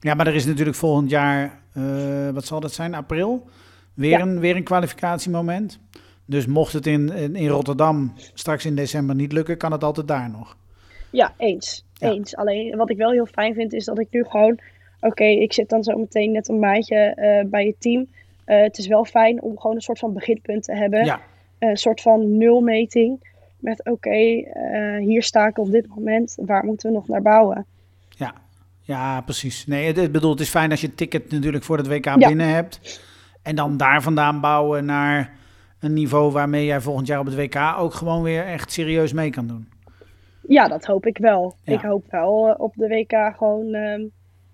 [0.00, 3.46] Ja, maar er is natuurlijk volgend jaar, eh, wat zal dat zijn, april?
[3.94, 4.20] Weer, Ja.
[4.20, 5.78] een, weer een kwalificatiemoment.
[6.24, 10.08] Dus mocht het in, in, in Rotterdam straks in december niet lukken, kan het altijd
[10.08, 10.56] daar nog.
[11.10, 11.84] Ja, eens.
[11.94, 12.10] Ja.
[12.10, 12.36] Eens.
[12.36, 14.58] Alleen wat ik wel heel fijn vind is dat ik nu gewoon,
[15.06, 18.06] oké, ik zit dan zo meteen net een maandje eh, bij het team.
[18.44, 21.04] Eh, het is wel fijn om gewoon een soort van beginpunt te hebben.
[21.04, 21.20] Ja,
[21.58, 23.34] een soort van nulmeting.
[23.58, 26.38] Met oké, eh, hier sta ik op dit moment.
[26.40, 27.66] Waar moeten we nog naar bouwen?
[28.08, 28.34] ja.
[28.80, 29.66] Ja, precies.
[29.66, 32.16] Nee, het, bedoel, het is fijn als je het ticket natuurlijk voor het WK Ja.
[32.16, 33.00] binnen hebt.
[33.42, 35.36] En dan daar vandaan bouwen naar
[35.80, 39.30] een niveau waarmee jij volgend jaar op het WK ook gewoon weer echt serieus mee
[39.30, 39.68] kan doen.
[40.48, 41.56] Ja, dat hoop ik wel.
[41.62, 41.72] Ja.
[41.72, 44.02] Ik hoop wel op de WK gewoon ehm,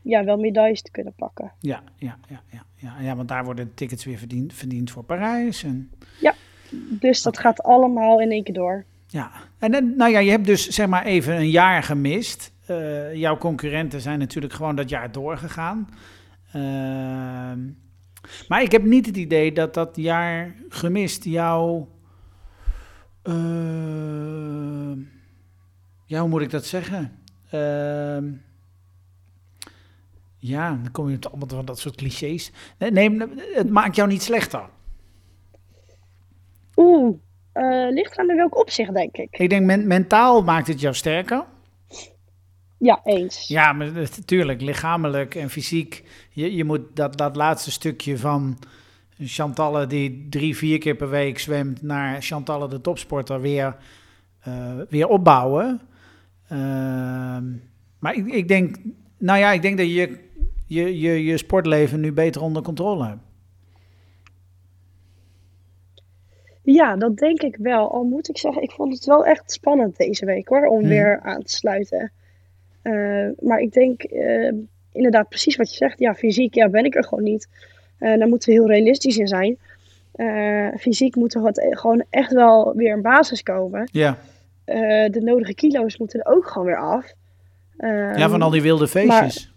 [0.02, 1.52] ja, wel medailles te kunnen pakken.
[1.60, 5.62] Ja, ja, ja, ja, ja, ja want daar worden tickets weer verdiend, verdiend voor Parijs.
[5.64, 5.90] En,
[6.88, 8.84] Dus dat gaat allemaal in één keer door.
[9.06, 9.30] ja.
[9.58, 12.52] en nou ja, je hebt dus zeg maar even een jaar gemist.
[12.66, 15.88] Eh, jouw concurrenten zijn natuurlijk gewoon dat jaar doorgegaan.
[16.52, 17.60] Ehm,
[18.48, 21.84] maar ik heb niet het idee dat dat jaar gemist jou.
[23.22, 24.92] eh,
[26.06, 27.12] ja, hoe moet ik dat zeggen?
[27.50, 28.24] Ehm,
[30.44, 32.52] ja, dan kom je op allemaal van dat soort clichés.
[32.78, 33.18] Nee,
[33.52, 34.68] het maakt jou niet slechter.
[36.76, 37.16] Oeh,
[37.52, 39.38] eh, ligt aan de welk opzicht, denk ik.
[39.38, 41.44] Ik denk men- mentaal maakt het jou sterker.
[42.78, 43.48] Ja, eens.
[43.48, 46.04] Ja, maar natuurlijk, lichamelijk en fysiek.
[46.30, 48.58] Je, je moet dat, dat laatste stukje van
[49.18, 53.76] Chantalle die drie, vier keer per week zwemt naar Chantalle de topsporter weer,
[54.48, 55.80] uh, weer opbouwen.
[56.48, 57.44] Ehm,
[57.98, 58.76] maar ik, ik, denk,
[59.18, 60.30] nou ja, ik denk dat je
[60.72, 63.20] je, je je sportleven nu beter onder controle hebt.
[66.62, 67.92] Ja, dat denk ik wel.
[67.92, 70.88] Al moet ik zeggen, ik vond het wel echt spannend deze week hoor, om mhm.
[70.88, 72.12] weer aan te sluiten.
[72.82, 74.52] Uh, maar ik denk uh,
[74.92, 75.98] inderdaad precies wat je zegt.
[75.98, 77.48] Ja, fysiek ja, ben ik er gewoon niet.
[77.98, 79.58] Uh, daar moeten we heel realistisch in zijn.
[80.78, 83.88] fysiek moet er wat, gewoon echt wel weer een basis komen.
[83.92, 84.18] Ja.
[84.64, 87.12] de nodige kilo's moeten er ook gewoon weer af.
[88.16, 89.51] ja, van al die wilde feestjes.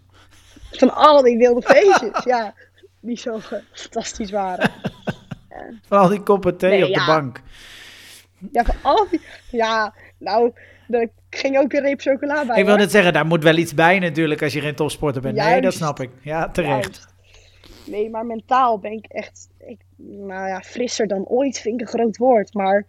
[0.78, 2.54] Van al die wilde feestjes, ja.
[3.00, 3.40] Die zo
[3.72, 4.70] fantastisch waren.
[5.86, 7.40] Van al die koppen thee op de bank.
[8.52, 9.20] Ja, van al die...
[9.50, 10.52] Ja, nou,
[10.88, 12.58] er ging ook een reep chocola bij.
[12.58, 15.36] Ik wil net zeggen, daar moet wel iets bij natuurlijk als je geen topsporter bent.
[15.36, 16.10] Nee, dat snap ik.
[16.20, 17.06] Ja, terecht.
[17.84, 19.48] Nee, maar mentaal ben ik echt...
[19.58, 22.54] Ik, nou ja, frisser dan ooit vind ik een groot woord.
[22.54, 22.86] Maar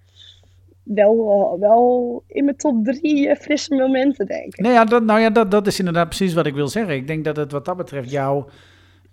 [0.88, 4.60] wel, wel in mijn top drie eh, frisse momenten, denk ik.
[4.60, 6.96] Nee, ja, dat, nou ja, dat, dat is inderdaad precies wat ik wil zeggen.
[6.96, 8.46] Ik denk dat het wat dat betreft jou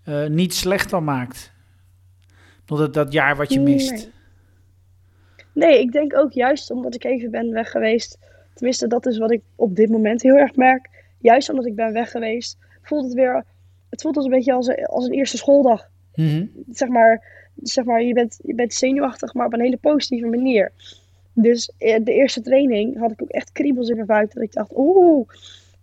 [0.08, 1.52] uh, niet slechter maakt.
[2.64, 3.90] Dat dat jaar wat je mist.
[3.90, 5.68] Nee.
[5.68, 5.80] nee.
[5.80, 8.18] ik denk ook juist omdat ik even ben weg geweest.
[8.54, 10.88] Tenminste, dat is wat ik op dit moment heel erg merk.
[11.18, 13.44] Juist omdat ik ben weg geweest, voelt het weer.
[13.90, 15.88] Het voelt als een beetje als een, als een eerste schooldag.
[16.14, 16.46] Mhm.
[16.70, 17.22] Zeg maar,
[17.62, 20.72] zeg maar je, bent, je bent zenuwachtig, maar op een hele positieve manier.
[21.34, 24.34] Dus eh, de eerste training had ik ook echt kriebels in mijn buik.
[24.34, 25.28] Dat ik dacht, oeh,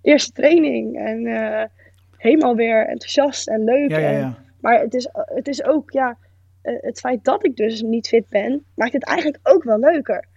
[0.02, 0.98] eerste training.
[0.98, 1.64] En uh,
[2.18, 3.90] helemaal weer enthousiast en leuk.
[3.90, 4.38] Ja, ja, ja.
[4.62, 6.18] maar het is, het is ook, ja,
[6.62, 10.30] eh, het feit dat ik dus niet fit ben, maakt het eigenlijk ook wel leuker.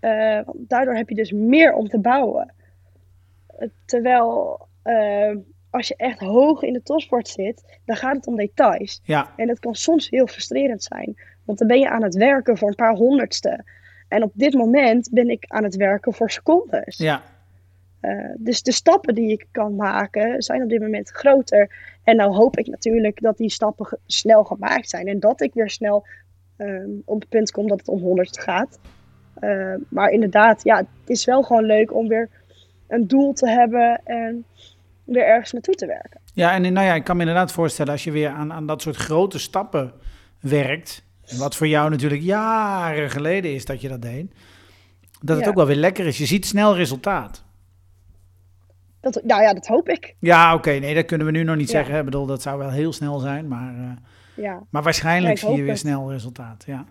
[0.00, 2.52] Uh, want daardoor heb je dus meer om te bouwen.
[3.84, 4.60] terwijl
[5.70, 9.00] als je echt hoog in de topsport zit, dan gaat het om details.
[9.04, 9.32] Ja.
[9.36, 11.16] En dat kan soms heel frustrerend zijn.
[11.44, 13.64] Want dan ben je aan het werken voor een paar honderdste.
[14.12, 16.96] En op dit moment ben ik aan het werken voor secondes.
[16.96, 17.22] Ja.
[18.02, 21.70] Uh, dus de stappen die ik kan maken zijn op dit moment groter.
[22.04, 25.06] En nou hoop ik natuurlijk dat die stappen snel gemaakt zijn.
[25.06, 26.06] En dat ik weer snel
[26.58, 28.78] uh, op het punt kom dat het om 100 gaat.
[29.40, 32.28] Uh, maar inderdaad, ja, het is wel gewoon leuk om weer
[32.88, 34.44] een doel te hebben en
[35.04, 36.20] weer ergens naartoe te werken.
[36.34, 38.82] Ja, en nou ja, ik kan me inderdaad voorstellen als je weer aan, aan dat
[38.82, 39.92] soort grote stappen
[40.40, 41.04] werkt.
[41.38, 44.32] Wat voor jou natuurlijk jaren geleden is dat je dat deed.
[45.20, 46.18] Dat het ook wel weer lekker is.
[46.18, 47.44] Je ziet snel resultaat.
[49.00, 50.14] Dat, nou ja, dat hoop ik.
[50.18, 50.70] Ja, oké.
[50.70, 51.98] nee, dat kunnen we nu nog niet zeggen.
[51.98, 53.48] Ik bedoel, dat zou wel heel snel zijn.
[53.48, 53.90] Maar, uh,
[54.34, 54.62] ja.
[54.70, 56.64] maar waarschijnlijk zie je weer snel resultaat.
[56.66, 56.84] Ja,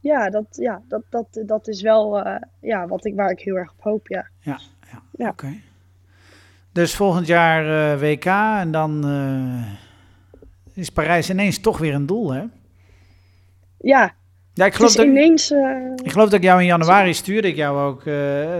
[0.00, 3.56] ja, dat, ja dat, dat, dat is wel uh, ja, wat ik, waar ik heel
[3.56, 4.08] erg op hoop.
[4.08, 4.58] Ja, ja,
[4.92, 5.02] ja.
[5.10, 5.28] ja.
[5.28, 5.54] oké.
[6.72, 8.24] Dus volgend jaar uh, WK
[8.60, 9.04] en dan
[10.72, 12.44] is Parijs ineens toch weer een doel, hè?
[13.86, 14.14] Ja,
[14.54, 17.56] ja, ik geloof, dat, ineens, uh, ik geloof dat ik jou in januari stuurde ik
[17.56, 18.04] jou ook.
[18.04, 18.16] Uh,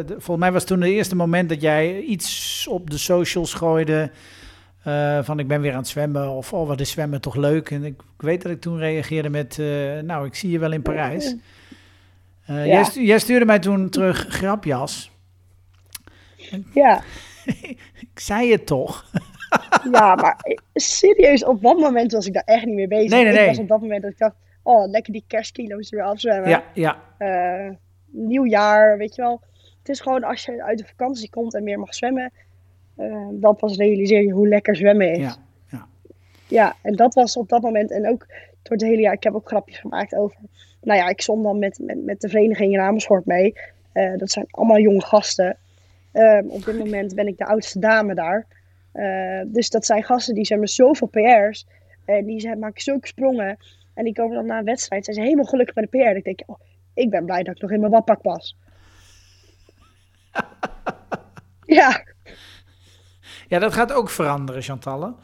[0.09, 4.11] volgens mij was toen het eerste moment dat jij iets op de socials gooide.
[4.87, 6.31] Uh, van ik ben weer aan het zwemmen.
[6.31, 7.71] Of oh, wat is zwemmen toch leuk.
[7.71, 9.59] En ik, ik weet dat ik toen reageerde met.
[10.03, 11.37] nou, ik zie je wel in Parijs.
[12.47, 12.67] Ja.
[12.67, 15.11] Jij, jij, stuurde mij toen terug grapjas.
[16.75, 17.03] Ja.
[18.13, 19.05] ik zei het toch.
[19.93, 23.11] ja, maar serieus, op dat moment was ik daar echt niet mee bezig.
[23.11, 23.43] Nee, nee, nee.
[23.43, 24.35] Ik was op dat moment dat ik dacht
[24.67, 26.49] oh, lekker die kerstkilo's weer afzwemmen.
[26.49, 26.99] Ja, ja.
[27.19, 27.75] Uh,
[28.07, 29.41] nieuwjaar, weet je wel.
[29.79, 32.33] Het is gewoon als je uit de vakantie komt en meer mag zwemmen,
[32.99, 35.19] uh, dan pas realiseer je hoe lekker zwemmen is.
[35.19, 35.37] Ja,
[35.71, 35.87] ja.
[36.49, 38.27] ja, en dat was op dat moment, en ook
[38.63, 40.39] door het hele jaar, ik heb ook grapjes gemaakt over.
[40.81, 43.55] Nou ja, ik zwom dan met, met, met de vereniging in Amersfoort mee.
[43.95, 45.57] Uh, dat zijn allemaal jonge gasten.
[46.13, 48.47] Ehm, op dit moment ben ik de oudste dame daar.
[49.47, 51.67] dus dat zijn gasten die zwemmen zoveel PR's.
[52.05, 53.59] En die zijn, maken zulke sprongen.
[53.97, 56.05] En die komen dan na een wedstrijd, zijn ze helemaal gelukkig met de PR.
[56.05, 56.61] En ik denk, oh,
[56.95, 58.57] ik ben blij dat ik nog in mijn badpak pas.
[61.79, 62.05] ja.
[63.49, 65.15] Ja, dat gaat ook veranderen, Chantalle.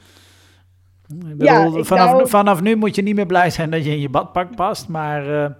[1.09, 4.01] Ik bedoel, ja, vanaf, vanaf nu moet je niet meer blij zijn dat je in
[4.01, 5.51] je badpak past, maar, uh,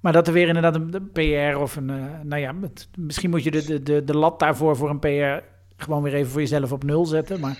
[0.00, 2.54] maar dat er weer inderdaad een, PR of een, uh, nou ja,
[2.98, 5.44] misschien moet je de, de, de lat daarvoor voor een PR
[5.76, 7.58] gewoon weer even voor jezelf op nul zetten, maar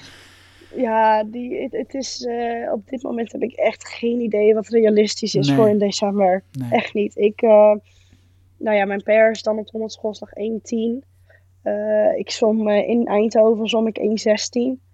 [0.75, 5.35] ja, die, het, is, uh, op dit moment heb ik echt geen idee wat realistisch
[5.35, 6.43] is voor in december.
[6.71, 7.17] Echt niet.
[7.17, 7.75] Ik, uh,
[8.57, 10.37] nou ja, mijn per is dan op 100 schoolslag 1.10.
[11.65, 14.05] Uh, ik som in Eindhoven som ik 1.16.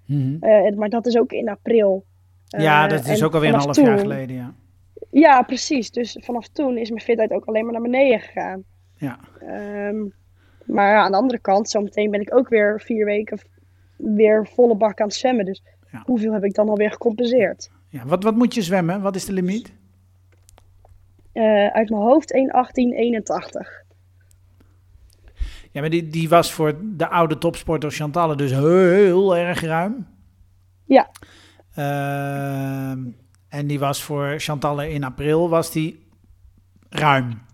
[0.07, 0.75] Mm -hmm.
[0.77, 2.05] maar dat is ook in april.
[2.47, 4.55] ja, dat is ook alweer een half toen, jaar geleden, ja.
[5.11, 5.91] Ja, precies.
[5.91, 8.65] Dus vanaf toen is mijn fitheid ook alleen maar naar beneden gegaan.
[8.97, 9.19] Ja.
[9.89, 10.13] Um,
[10.65, 13.39] maar aan de andere kant, zometeen ben ik ook weer vier weken
[13.97, 15.45] weer volle bak aan het zwemmen.
[15.45, 15.63] Dus
[16.05, 17.71] hoeveel heb ik dan alweer gecompenseerd?
[17.89, 19.03] Ja, wat, wat moet je zwemmen?
[19.03, 19.73] Wat is de limiet?
[21.33, 23.85] Uh, uit mijn hoofd 1,1881.
[25.71, 30.07] Ja, maar die, die was voor de oude topsporter Chantalle dus heel, heel erg ruim.
[30.85, 31.11] Ja.
[31.79, 32.91] Uh,
[33.49, 36.07] en die was voor Chantalle in april was die
[36.89, 37.46] ruim.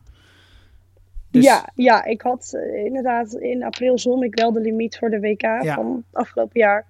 [1.33, 1.45] Dus...
[1.45, 5.21] Ja, ja, ik had uh, inderdaad in april zon ik wel de limiet voor de
[5.21, 5.75] WK Ja.
[5.75, 6.85] van afgelopen jaar.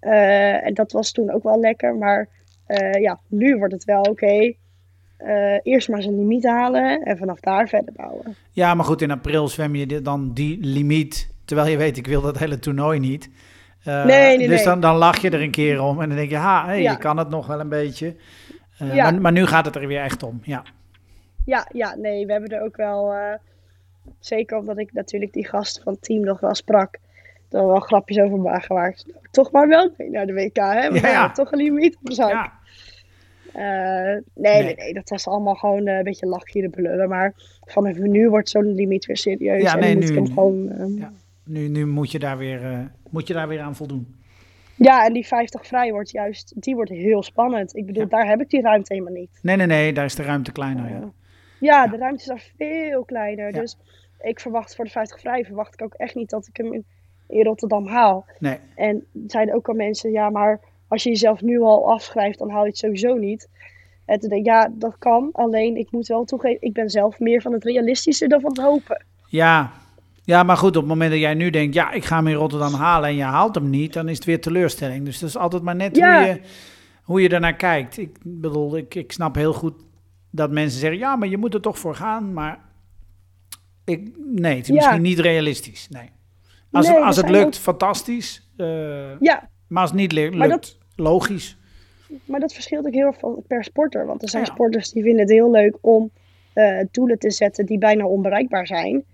[0.00, 1.94] Uh, en dat was toen ook wel lekker.
[1.96, 2.28] Maar
[2.68, 4.52] uh, ja, nu wordt het wel oké.
[5.26, 8.36] Uh, eerst maar zijn limiet halen en vanaf daar verder bouwen.
[8.50, 11.28] Ja, maar goed, in april zwem je dan die limiet.
[11.44, 13.30] Terwijl je weet, ik wil dat hele toernooi niet.
[13.88, 14.64] Uh, nee, nee, dus nee.
[14.64, 16.90] Dan, dan lach je er een keer om en dan denk je, ha, hey, Ja.
[16.90, 18.14] je kan het nog wel een beetje.
[18.82, 19.10] Uh, Ja.
[19.10, 20.62] maar, maar nu gaat het er weer echt om, ja.
[21.44, 23.12] Ja, ja, nee, we hebben er ook wel.
[23.12, 23.34] eh,
[24.18, 26.98] zeker omdat ik natuurlijk die gasten van het team nog wel sprak.
[27.50, 29.06] Er wel grapjes over maken gemaakt.
[29.30, 30.90] Toch maar wel mee naar de WK, hè?
[30.90, 31.18] We Ja, ja.
[31.20, 32.30] hebben toch een limiet op de zak.
[32.30, 32.52] ja.
[33.52, 34.74] Eh, nee, Nee.
[34.74, 37.08] nee, dat was allemaal gewoon eh, een beetje lachje brullen.
[37.08, 37.32] Maar
[37.64, 39.62] vanaf nu wordt zo'n limiet weer serieus.
[39.62, 40.70] Ja, en nee, moet nu- ik gewoon.
[40.70, 41.12] eh, Ja.
[41.44, 44.14] Nu, nu moet, je daar weer, moet je daar weer aan voldoen.
[44.76, 47.76] Ja, en die 50 vrij wordt juist, die wordt heel spannend.
[47.76, 48.08] Ik bedoel, Ja.
[48.08, 49.30] daar heb ik die ruimte helemaal niet.
[49.42, 51.12] Nee, nee, nee, daar is de ruimte kleiner, ja.
[51.64, 53.52] Ja, de ruimte is daar veel kleiner.
[53.52, 53.76] Dus
[54.22, 56.84] ik verwacht voor de 50 vrij, verwacht ik ook echt niet dat ik hem in,
[57.28, 58.24] in Rotterdam haal.
[58.38, 62.50] Nee, En zeiden ook al mensen, ja, maar als je jezelf nu al afschrijft, dan
[62.50, 63.48] haal je het sowieso niet.
[64.04, 65.28] En toen denk ik, ja, dat kan.
[65.32, 68.60] Alleen, ik moet wel toegeven, ik ben zelf meer van het realistische dan van het
[68.60, 69.04] hopen.
[69.28, 69.72] ja.
[70.26, 72.34] Ja, maar goed, op het moment dat jij nu denkt, ja, ik ga hem in
[72.34, 75.04] Rotterdam halen en je haalt hem niet, dan is het weer teleurstelling.
[75.04, 76.18] Dus dat is altijd maar net Ja.
[76.18, 76.40] hoe, je,
[77.02, 77.98] hoe je ernaar kijkt.
[77.98, 79.74] Ik bedoel, ik, ik snap heel goed
[80.34, 82.32] dat mensen zeggen, ja, maar je moet er toch voor gaan.
[82.32, 82.58] Maar
[83.84, 84.74] ik, nee, het is Ja.
[84.74, 85.88] misschien niet realistisch.
[85.90, 86.10] Nee.
[86.72, 88.48] Als, Nee, het, als het lukt, fantastisch.
[88.56, 91.56] Eh, Ja, maar als het niet lu- lukt, dat- logisch.
[92.24, 94.06] maar dat verschilt ook heel erg van per sporter.
[94.06, 94.52] Want er zijn Ja.
[94.52, 96.10] sporters die vinden het heel leuk om
[96.52, 99.04] eh, doelen te zetten die bijna onbereikbaar zijn.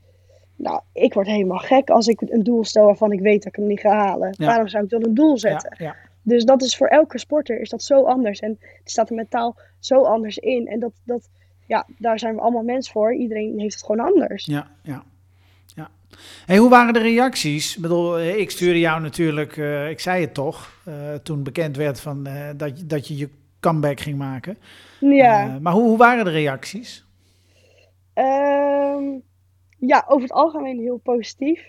[0.57, 3.57] Nou, ik word helemaal gek als ik een doel stel waarvan ik weet dat ik
[3.57, 4.35] hem niet ga halen.
[4.39, 4.47] Ja.
[4.47, 5.75] Waarom zou ik dan een doel zetten?
[5.79, 5.97] Ja.
[6.23, 8.41] Dus dat is voor elke sporter is dat zo anders.
[8.41, 10.67] En het staat er mentaal zo anders in.
[10.67, 11.29] En dat, dat,
[11.67, 13.15] ja, daar zijn we allemaal mens voor.
[13.15, 14.45] Iedereen heeft het gewoon anders.
[14.45, 15.05] Ja, ja.
[15.75, 15.91] ja.
[16.47, 17.77] Hey, hoe waren de reacties?
[17.77, 21.77] Ik bedoel, eh, ik stuurde jou natuurlijk, eh, ik zei het toch, eh, toen bekend
[21.77, 23.29] werd van, dat, je, dat je je
[23.61, 24.59] comeback ging maken.
[25.01, 27.05] Ja, maar hoe, hoe waren de reacties?
[28.13, 29.05] Ehm,
[29.79, 31.61] ja over het algemeen heel positief.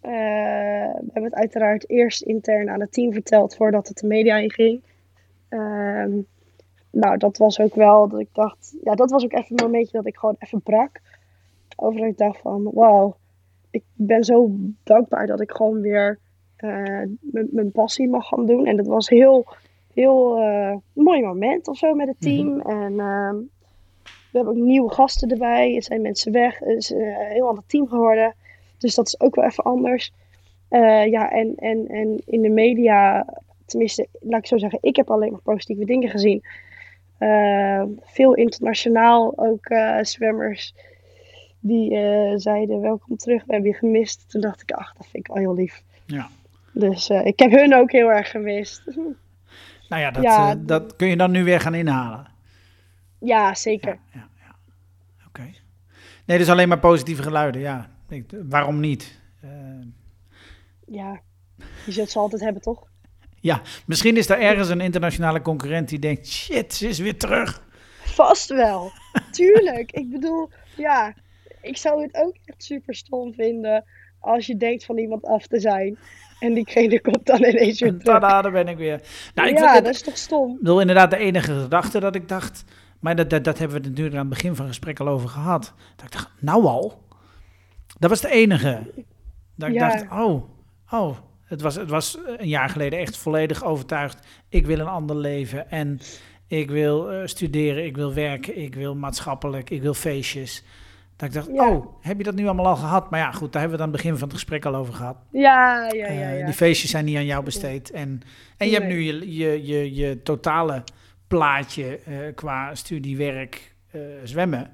[0.00, 0.10] Eh,
[1.00, 4.82] we hebben het uiteraard eerst intern aan het team verteld voordat het de media inging.
[5.48, 6.10] Ehm,
[6.90, 9.96] nou, dat was ook wel dat ik dacht, ja, dat was ook even een momentje
[9.96, 11.00] dat ik gewoon even brak.
[11.76, 13.16] Over dat ik dacht van, wauw,
[13.70, 14.50] ik ben zo
[14.82, 16.18] dankbaar dat ik gewoon weer
[16.56, 18.66] eh, mijn passie mag gaan doen.
[18.66, 19.46] En dat was heel,
[19.94, 22.60] heel eh, mooi moment of zo met het team.
[22.60, 23.36] En ehm,
[24.04, 25.74] we hebben ook nieuwe gasten erbij.
[25.74, 26.58] Er zijn mensen weg.
[26.58, 28.34] Het is een heel ander team geworden.
[28.80, 30.12] Dus dat is ook wel even anders.
[30.68, 33.26] Eh, ja, en, en, en in de media,
[33.66, 36.44] tenminste, laat ik zo zeggen, ik heb alleen maar positieve dingen gezien.
[37.18, 40.74] Eh, veel internationaal, ook eh, zwemmers
[41.62, 41.90] die
[42.38, 44.30] zeiden welkom terug, we hebben je gemist.
[44.30, 45.82] Toen dacht ik, ach, dat vind ik wel heel lief.
[46.06, 46.28] Ja.
[46.72, 48.82] Dus ik heb hun ook heel erg gemist.
[49.88, 50.54] Nou ja, dat, Ja.
[50.54, 52.26] dat kun je dan nu weer gaan inhalen.
[53.18, 53.98] ja, zeker.
[54.12, 54.54] Ja, ja.
[55.26, 55.42] Oké.
[56.24, 57.90] Nee, dus alleen maar positieve geluiden, ja.
[58.10, 59.20] Ik, waarom niet?
[59.40, 59.50] Eh,
[60.86, 61.20] Ja,
[61.86, 62.88] je zult ze altijd hebben, toch?
[63.40, 67.62] ja, misschien is er ergens een internationale concurrent die denkt, shit, ze is weer terug.
[68.04, 68.92] Vast wel.
[69.30, 69.92] Tuurlijk.
[69.92, 71.14] Ik bedoel, ja,
[71.62, 73.84] ik zou het ook echt super stom vinden
[74.18, 75.98] als je denkt van iemand af te zijn.
[76.40, 78.02] En diegene komt dan ineens weer terug.
[78.20, 79.00] Tada, daar ben ik weer.
[79.34, 80.50] Nou, ik ja, dat is toch stom?
[80.52, 82.64] Ik bedoel, inderdaad, de enige gedachte dat ik dacht.
[83.00, 85.28] Maar dat, dat, dat hebben we natuurlijk aan het begin van het gesprek al over
[85.28, 85.74] gehad.
[85.96, 87.02] Dat ik dacht, nou al?
[88.00, 88.82] Dat was de enige.
[89.56, 89.88] Dat ik Ja.
[89.88, 90.44] dacht, oh,
[90.90, 91.16] oh.
[91.44, 94.26] Het was, het was een jaar geleden echt volledig overtuigd.
[94.48, 95.70] Ik wil een ander leven.
[95.70, 96.00] En
[96.46, 100.64] ik wil eh, studeren, ik wil werken, ik wil maatschappelijk, ik wil feestjes.
[101.16, 101.68] Dat ik dacht, Ja.
[101.70, 103.10] oh, heb je dat nu allemaal al gehad?
[103.10, 104.94] Maar ja, goed, daar hebben we het aan het begin van het gesprek al over
[104.94, 105.16] gehad.
[105.30, 106.04] Ja, ja, ja.
[106.06, 106.44] Eh, ja.
[106.44, 107.90] Die feestjes zijn niet aan jou besteed.
[107.90, 108.20] En,
[108.56, 110.82] en je hebt nu je, je, je, je totale
[111.28, 114.70] plaatje eh, qua studie, werk, eh, zwemmen.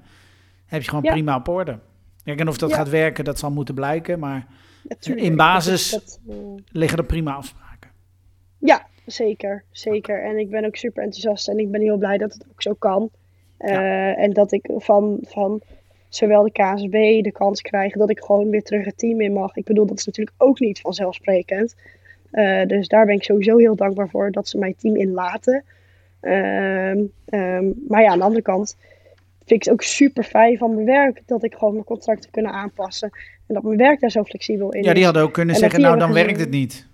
[0.65, 1.11] Heb je gewoon Ja.
[1.11, 1.79] prima op orde.
[2.27, 2.75] Kijk, en of dat Ja.
[2.75, 4.19] gaat werken, dat zal moeten blijken.
[4.19, 4.47] Maar
[4.87, 5.25] Natuurlijk.
[5.27, 6.35] in basis- Dat eh,
[6.71, 7.89] liggen er prima afspraken.
[8.57, 9.63] Ja, zeker.
[9.71, 10.23] Zeker.
[10.23, 12.73] En ik ben ook super enthousiast en ik ben heel blij dat het ook zo
[12.73, 13.09] kan.
[13.57, 15.61] Eh, En dat ik van, van
[16.09, 19.55] zowel de KSB de kans krijg dat ik gewoon weer terug het team in mag.
[19.55, 21.75] Ik bedoel, dat is natuurlijk ook niet vanzelfsprekend.
[22.31, 25.63] Eh, dus daar ben ik sowieso heel dankbaar voor dat ze mijn team in laten.
[26.19, 28.77] Ehm, ehm, maar ja, aan de andere kant,
[29.47, 31.21] vind ik ook super fijn van mijn werk.
[31.25, 33.09] Dat ik gewoon mijn contracten kunnen aanpassen.
[33.47, 34.85] En dat mijn werk daar zo flexibel in is.
[34.85, 36.87] Ja, die hadden ook kunnen En zeggen, nou dan werkt het niet.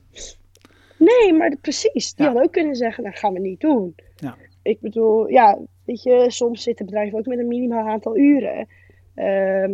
[0.98, 2.14] Nee, maar precies.
[2.14, 2.26] Die Ja.
[2.26, 3.96] hadden ook kunnen zeggen, dat gaan we niet doen.
[4.16, 4.36] Ja.
[4.62, 8.68] Ik bedoel, ja, weet je, soms zitten bedrijven ook met een minimaal aantal uren.
[9.16, 9.74] Ehm,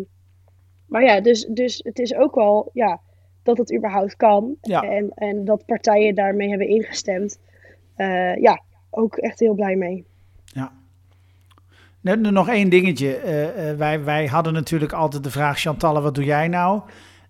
[0.87, 3.01] maar ja, dus, dus het is ook wel, ja,
[3.43, 4.55] dat het überhaupt kan.
[4.61, 4.81] Ja.
[4.81, 7.39] En, en dat partijen daarmee hebben ingestemd.
[7.95, 10.05] Eh, ja, ook echt heel blij mee.
[12.01, 13.15] Nog één dingetje.
[13.15, 16.81] Eh, eh, wij, wij hadden natuurlijk altijd de vraag, Chantalle, wat doe jij nou?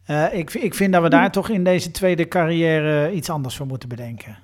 [0.05, 3.65] Eh, ik, ik vind dat we daar toch in deze tweede carrière iets anders voor
[3.65, 4.37] moeten bedenken.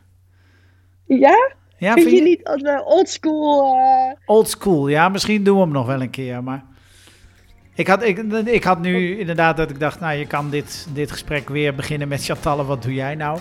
[1.05, 1.53] Ja?
[1.77, 3.75] Ja, vind je niet dat we oldschool...
[3.75, 6.63] eh Old school, ja, misschien doen we hem nog wel een keer, maar...
[7.73, 11.11] Ik had, ik, ik had nu inderdaad dat ik dacht, nou, je kan dit, dit
[11.11, 13.39] gesprek weer beginnen met Chantalle, wat doe jij nou?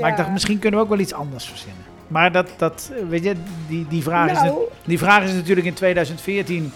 [0.00, 1.95] Maar ik dacht, misschien kunnen we ook wel iets anders verzinnen.
[2.08, 3.34] Maar dat, dat eh, weet je,
[3.68, 6.72] die, die, vraag is, nou, die vraag is natuurlijk in 2014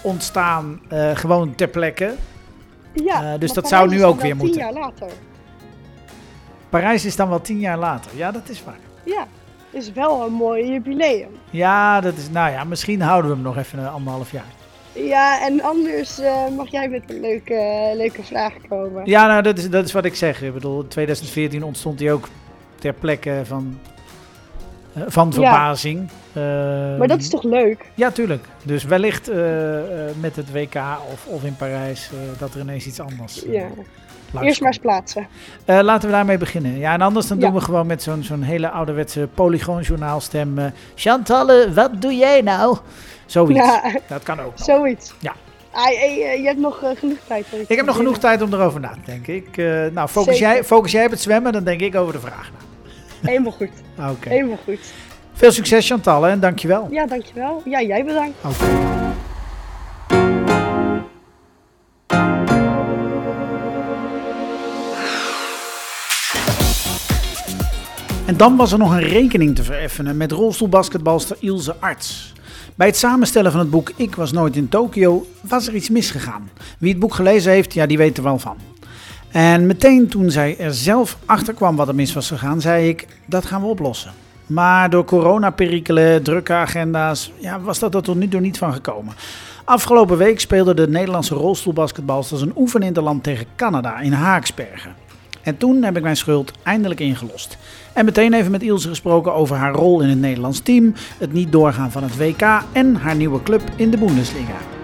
[0.00, 2.14] ontstaan, eh, gewoon ter plekke.
[2.92, 4.60] ja, eh, dus dat zou nu ook weer moeten.
[4.60, 5.08] tien jaar later.
[6.68, 8.10] Parijs is dan wel tien jaar later.
[8.14, 8.78] Ja, dat is waar.
[9.02, 9.26] Ja,
[9.70, 11.30] is wel een mooi jubileum.
[11.50, 14.56] Ja, dat is, nou ja, misschien houden we hem nog even een anderhalf jaar.
[14.92, 19.02] Ja, en anders eh, mag jij met een leuke, leuke vraag komen.
[19.04, 20.42] Ja, nou, dat is, dat is wat ik zeg.
[20.42, 22.28] Ik bedoel, in 2014 ontstond hij ook
[22.78, 23.97] ter plekke van, eh,
[25.06, 26.08] van verbazing.
[26.32, 26.42] Eh,
[26.98, 27.84] Maar dat is toch leuk?
[27.94, 28.44] Ja, tuurlijk.
[28.62, 30.74] Dus wellicht eh, eh, met het WK
[31.12, 33.60] of, of in Parijs eh, dat er ineens iets anders eh, Ja.
[33.60, 33.86] langskomt.
[34.46, 35.26] Eerst maar eens plaatsen.
[35.64, 36.78] Eh, laten we daarmee beginnen.
[36.78, 37.44] Ja, en anders dan Ja.
[37.46, 40.58] doen we gewoon met zo'n zo'n hele ouderwetse polygoonjournaalstem.
[40.58, 42.76] eh Chantalle, wat doe jij nou?
[43.26, 43.58] Zoiets.
[43.60, 44.64] Ja, Dat kan ook nog.
[44.66, 45.12] zoiets.
[45.18, 45.32] Ja.
[45.70, 47.46] Ah, eh, je hebt nog eh, genoeg tijd.
[47.68, 49.34] Ik heb nog genoeg tijd om erover na te denken.
[49.34, 50.52] Ik, eh, nou, focus Zeker.
[50.52, 52.66] jij, focus jij op het zwemmen, dan denk ik over de vraag na.
[53.20, 53.70] Helemaal goed.
[53.98, 54.28] Oké.
[54.28, 54.80] Helemaal goed.
[55.32, 56.88] Veel succes Chantal en dankjewel.
[56.90, 57.62] Ja, dankjewel.
[57.64, 58.36] Ja, jij bedankt.
[58.44, 58.96] Oké.
[68.26, 72.32] En dan was er nog een rekening te vereffenen met rolstoelbasketbalster Ilse Arts.
[72.74, 76.50] Bij het samenstellen van het boek Ik was nooit in Tokio was er iets misgegaan.
[76.78, 78.56] Wie het boek gelezen heeft, ja, die weet er wel van.
[79.30, 83.06] En meteen toen zij er zelf achter kwam wat er mis was gegaan, zei ik,
[83.26, 84.12] dat gaan we oplossen.
[84.46, 89.14] Maar door coronaperikelen, drukke agenda's, ja, was dat er tot nu toe niet van gekomen.
[89.64, 94.94] Afgelopen week speelde de Nederlandse rolstoelbasketbalsters een oefeninterland tegen Canada in Haaksbergen.
[95.42, 97.58] En toen heb ik mijn schuld eindelijk ingelost.
[97.92, 101.52] En meteen even met Ilse gesproken over haar rol in het Nederlands team, het niet
[101.52, 104.77] doorgaan van het WK en haar nieuwe club in de Bundesliga.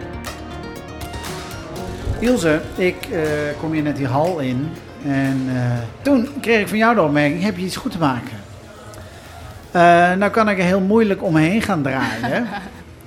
[2.24, 3.20] Ilse, ik eh,
[3.60, 4.68] kom hier net die hal in
[5.06, 5.62] en eh,
[6.02, 8.36] toen kreeg ik van jou de opmerking, heb je iets goed te maken?
[9.70, 12.46] Eh, nou kan ik er heel moeilijk omheen gaan draaien.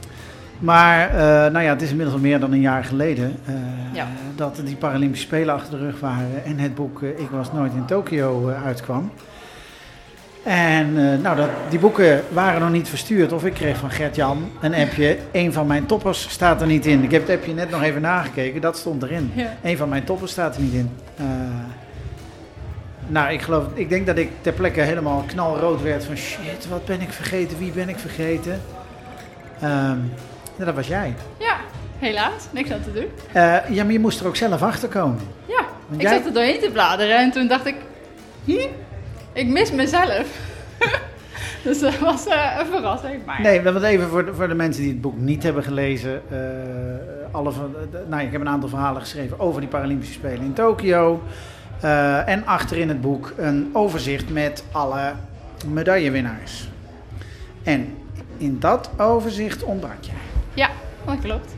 [0.69, 1.11] maar
[1.51, 3.35] nou ja, het is inmiddels al meer dan een jaar geleden
[3.93, 4.07] Ja.
[4.35, 7.85] dat die Paralympische Spelen achter de rug waren en het boek Ik was nooit in
[7.85, 9.11] Tokio uitkwam.
[10.47, 13.31] En eh, nou, dat, die boeken waren nog niet verstuurd.
[13.31, 15.17] Of ik kreeg van Gert-Jan een appje.
[15.31, 17.03] Een van mijn toppers staat er niet in.
[17.03, 18.61] Ik heb het appje net nog even nagekeken.
[18.61, 19.31] Dat stond erin.
[19.35, 19.53] Ja.
[19.63, 20.91] Een van mijn toppers staat er niet in.
[21.17, 21.25] Eh,
[23.07, 26.85] nou, ik geloof, ik denk dat ik ter plekke helemaal knalrood werd van shit, wat
[26.85, 28.61] ben ik vergeten, wie ben ik vergeten?
[29.61, 29.97] Ja,
[30.65, 31.13] dat was jij.
[31.39, 31.55] Ja,
[31.99, 32.43] helaas.
[32.51, 33.05] Niks aan te doen.
[33.33, 35.19] Eh, ja, maar je moest er ook zelf achter komen.
[35.45, 37.75] Ja, Want ik jij- zat er doorheen te bladeren en toen dacht ik,
[38.45, 38.67] hm,
[39.37, 40.25] ik mis mezelf.
[41.63, 43.25] dus dat was eh, een verrassing.
[43.25, 46.21] Maar Nee, want even voor de, voor de mensen die het boek niet hebben gelezen.
[46.29, 46.37] eh,
[47.31, 50.53] alle van, de- nou, ik heb een aantal verhalen geschreven over die Paralympische Spelen in
[50.53, 51.21] Tokio.
[51.81, 55.13] Eh, en achter in het boek een overzicht met alle
[55.67, 56.67] medaillewinnaars.
[57.63, 57.95] En
[58.37, 60.13] in dat overzicht ontbrak jij.
[60.53, 60.69] ja,
[61.05, 61.55] dat klopt.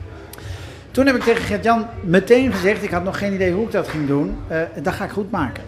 [0.92, 3.88] Toen heb ik tegen Gert-Jan meteen gezegd, ik had nog geen idee hoe ik dat
[3.88, 4.38] ging doen,
[4.82, 5.63] dat ga ik goed maken.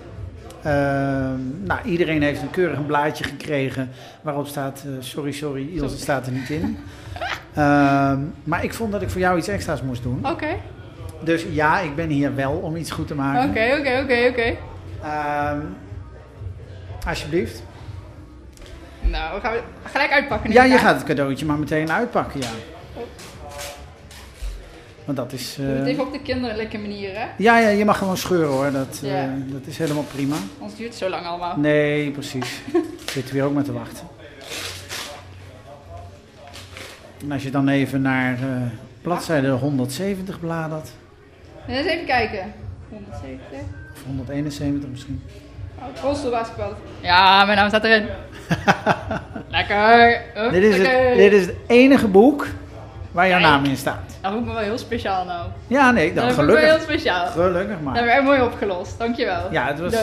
[0.63, 3.89] Ehm, nou, iedereen heeft een keurig een blaadje gekregen
[4.21, 5.98] waarop staat, eh, sorry, sorry, Ilse Sorry.
[6.02, 6.77] staat er niet in.
[7.54, 10.19] Ehm, maar ik vond dat ik voor jou iets extra's moest doen.
[10.25, 10.48] Oké,
[11.23, 13.50] Dus ja, ik ben hier wel om iets goed te maken.
[13.50, 14.56] oké, oké, oké, oké.
[15.04, 15.60] Ehm,
[17.08, 17.63] alsjeblieft.
[19.02, 19.54] Nou, we gaan
[19.92, 20.52] gelijk uitpakken.
[20.52, 22.48] Ja, je gaat het cadeautje maar meteen uitpakken, ja.
[25.15, 25.55] Want dat is...
[25.55, 27.25] Het eh, even op de kinderlijke manier, hè?
[27.37, 30.35] ja, ja, je mag gewoon scheuren hoor, dat, eh, dat is helemaal prima.
[30.59, 31.57] Anders duurt het zo lang allemaal.
[31.57, 32.62] Nee, precies.
[33.13, 34.07] Zitten we hier ook maar te wachten.
[37.21, 38.62] En als je dan even naar eh,
[39.01, 40.91] bladzijde 170 bladert,
[41.67, 42.53] Eens even kijken.
[42.89, 43.59] 170.
[43.93, 45.21] of 171 misschien.
[45.79, 46.73] Oh, rolstoelbasketbal.
[47.01, 48.05] Ja, mijn naam staat erin.
[49.49, 50.21] Lekker.
[50.51, 51.07] Dit is, lekker.
[51.07, 52.47] het, dit is het enige boek
[53.12, 54.17] waar jouw naam in staat.
[54.21, 55.47] Dat ik me wel heel speciaal nou.
[55.67, 56.83] Ja, nee, Dat dan heb ik wel heel gelukkig.
[56.83, 57.27] speciaal.
[57.27, 57.95] Gelukkig Dat maar.
[57.95, 59.47] hebben we mooi opgelost, dankjewel.
[59.51, 60.01] Ja, het was, eh,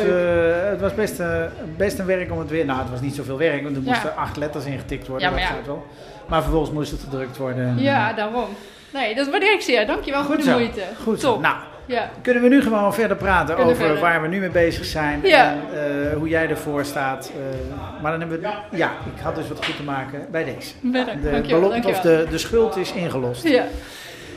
[0.71, 1.43] het was best, eh,
[1.77, 2.65] best een werk om het weer.
[2.65, 3.89] Nou, het was niet zoveel werk, want er Ja.
[3.91, 5.29] moesten acht letters ingetikt worden.
[5.29, 5.67] Ja, maar dat ja.
[5.67, 5.87] wel.
[6.27, 7.67] Maar vervolgens moest het gedrukt worden.
[7.67, 8.45] en, Ja, eh, daarom.
[8.93, 9.87] Nee, dat waardeer ik zeer.
[9.87, 10.83] Dankjewel voor de moeite.
[11.03, 11.33] Goed zo.
[11.33, 11.41] Top.
[11.43, 11.57] Nou,
[11.89, 12.11] Ja.
[12.23, 14.01] kunnen we nu gewoon verder praten Kunnen over verder.
[14.03, 15.51] waar we nu mee bezig zijn Ja.
[15.51, 15.59] en
[16.11, 17.31] eh, hoe jij ervoor staat.
[17.35, 20.73] eh, maar dan hebben we, ja, ik had dus wat goed te maken bij deze.
[20.81, 21.23] Bedankt.
[21.23, 21.61] De dankjewel.
[21.61, 23.49] belofte of de, de schuld is ingelost.
[23.49, 23.65] Ja.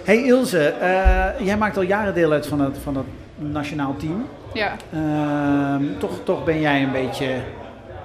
[0.04, 4.26] Hey Ilse, eh, jij maakt al jaren deel uit van het, van het nationaal team.
[4.54, 4.72] Ja.
[4.94, 7.26] Ehm, toch, toch ben jij een beetje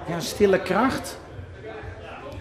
[0.07, 1.19] ja, stille kracht.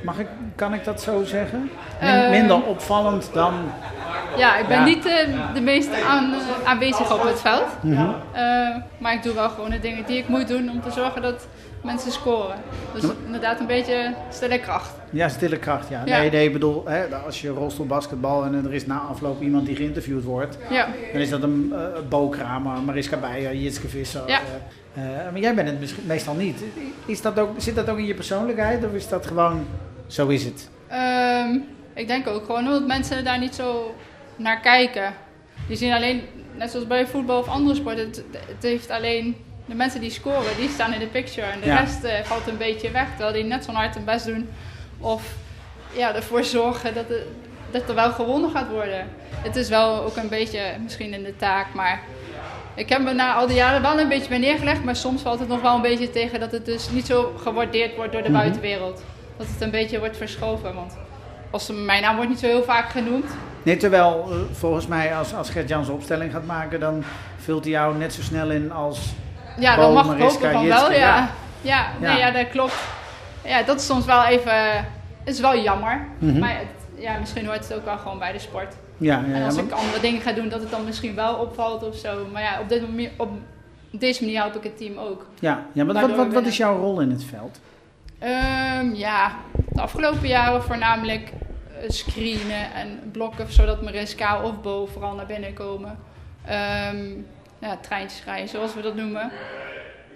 [0.03, 0.27] Mag ik,
[0.57, 1.71] kan ik dat zo zeggen?
[2.01, 2.31] Min- Ehm.
[2.31, 3.55] minder opvallend dan.
[4.37, 4.85] ja, ik ben Ja.
[4.85, 5.15] niet eh,
[5.55, 7.67] de meest aan, eh, aanwezig op het veld.
[7.83, 8.07] Mhm.
[8.33, 8.43] Eh,
[8.99, 11.47] maar ik doe wel gewoon de dingen die ik moet doen om te zorgen dat
[11.83, 12.57] mensen scoren.
[12.95, 14.91] Dus inderdaad een beetje stille kracht.
[15.11, 15.89] Ja, stille kracht.
[15.89, 16.03] Ja.
[16.05, 16.19] Ja.
[16.19, 19.67] Nee, nee, ik bedoel, hè, als je rolstoel basketbal en er is na afloop iemand
[19.67, 20.89] die geïnterviewd wordt, Ja.
[21.13, 21.73] dan is dat een
[22.09, 24.23] uh, Mariska Beijer, Jitske Visser.
[24.27, 24.41] Ja.
[24.95, 26.63] eh, eh, maar jij bent het misschien meestal niet.
[27.07, 29.67] Is dat ook, zit dat ook in je persoonlijkheid of is dat gewoon,
[30.07, 30.69] zo is het?
[30.89, 31.59] Ehm,
[31.95, 33.95] ik denk ook gewoon omdat mensen daar niet zo
[34.37, 35.15] naar kijken.
[35.69, 36.23] Die zien alleen,
[36.57, 39.37] net zoals bij voetbal of andere sporten, het, het heeft alleen
[39.67, 41.47] de mensen die scoren, die staan in de picture.
[41.47, 41.81] En de Ja.
[41.81, 44.49] rest eh, valt een beetje weg, terwijl die net zo hard hun best doen.
[44.99, 45.23] Of
[45.93, 47.23] ja, ervoor zorgen dat, het,
[47.71, 49.07] dat er wel gewonnen gaat worden.
[49.37, 52.01] Het is wel ook een beetje misschien in de taak, maar
[52.75, 54.85] ik heb me na al die jaren wel een beetje bij neergelegd.
[54.85, 57.97] Maar soms valt het nog wel een beetje tegen dat het dus niet zo gewaardeerd
[57.97, 58.39] wordt door de Mhm.
[58.39, 59.03] buitenwereld.
[59.37, 60.97] Dat het een beetje wordt verschoven, want
[61.51, 63.25] als mijn naam wordt niet zo heel vaak genoemd.
[63.63, 67.05] Nee, terwijl eh, volgens mij als, als Gert-Jan zijn opstelling gaat maken, dan
[67.39, 68.99] vult hij jou net zo snel in als...
[69.59, 71.31] Ja, dan mag ik Mariska, hopen van Jitske, wel, ja.
[71.61, 71.87] ja.
[72.01, 72.75] Nee, ja, dat klopt.
[73.45, 74.85] Ja, dat is soms wel even,
[75.25, 76.07] is wel jammer.
[76.19, 76.39] Mhm.
[76.39, 78.75] Maar het, ja, misschien hoort het ook wel gewoon bij de sport.
[78.97, 81.89] Ja, ja, en als ik andere dingen ga doen, dat het dan misschien wel opvalt
[81.89, 82.27] of zo.
[82.33, 83.31] Maar ja, op, dit manier, op
[83.91, 85.27] deze manier help ik het team ook.
[85.39, 87.61] ja, ja maar wat, Waardoor wat, wat is jouw rol in het veld?
[88.19, 89.33] Ehm, ja,
[89.69, 91.33] de afgelopen jaren voornamelijk
[91.81, 95.99] eh, screenen en blokken, zodat Mariska of Bo vooral naar binnen komen.
[96.45, 97.07] Ehm,
[97.59, 99.31] ja, treintjes rijden, zoals we dat noemen.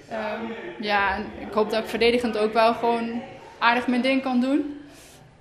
[0.09, 0.41] Ehm,
[0.81, 3.23] ja, en ik hoop dat ik verdedigend ook wel gewoon
[3.59, 4.75] aardig mijn ding kan doen.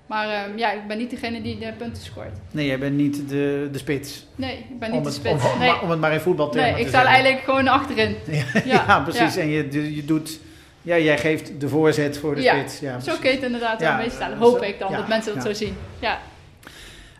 [0.06, 2.32] Maar ehm, ja, ik ben niet degene die de punten scoort.
[2.50, 4.26] Nee, jij bent niet de, de spits.
[4.34, 5.44] Nee, ik ben niet de spits.
[5.44, 8.16] om, om- Nee, om het maar in voetbaltermen nee ik sta eigenlijk gewoon achterin.
[8.26, 9.34] Ja, Ja, precies.
[9.34, 9.40] ja.
[9.40, 10.40] En je, je, doet...
[10.82, 12.80] Ja, jij geeft de voorzet voor de spits.
[12.80, 15.44] Ja, Zo kun je het inderdaad Ja, een zo- Hoop ik dan, dat mensen dat
[15.44, 15.76] zo zien.
[15.98, 16.18] Ja,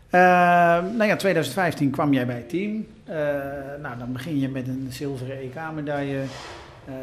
[0.09, 0.19] Eh,
[0.97, 2.87] nou ja, 2015 kwam jij bij het team.
[3.11, 3.17] Eh,
[3.81, 6.21] nou, dan begin je met een zilveren EK-medaille.
[6.85, 6.93] eh,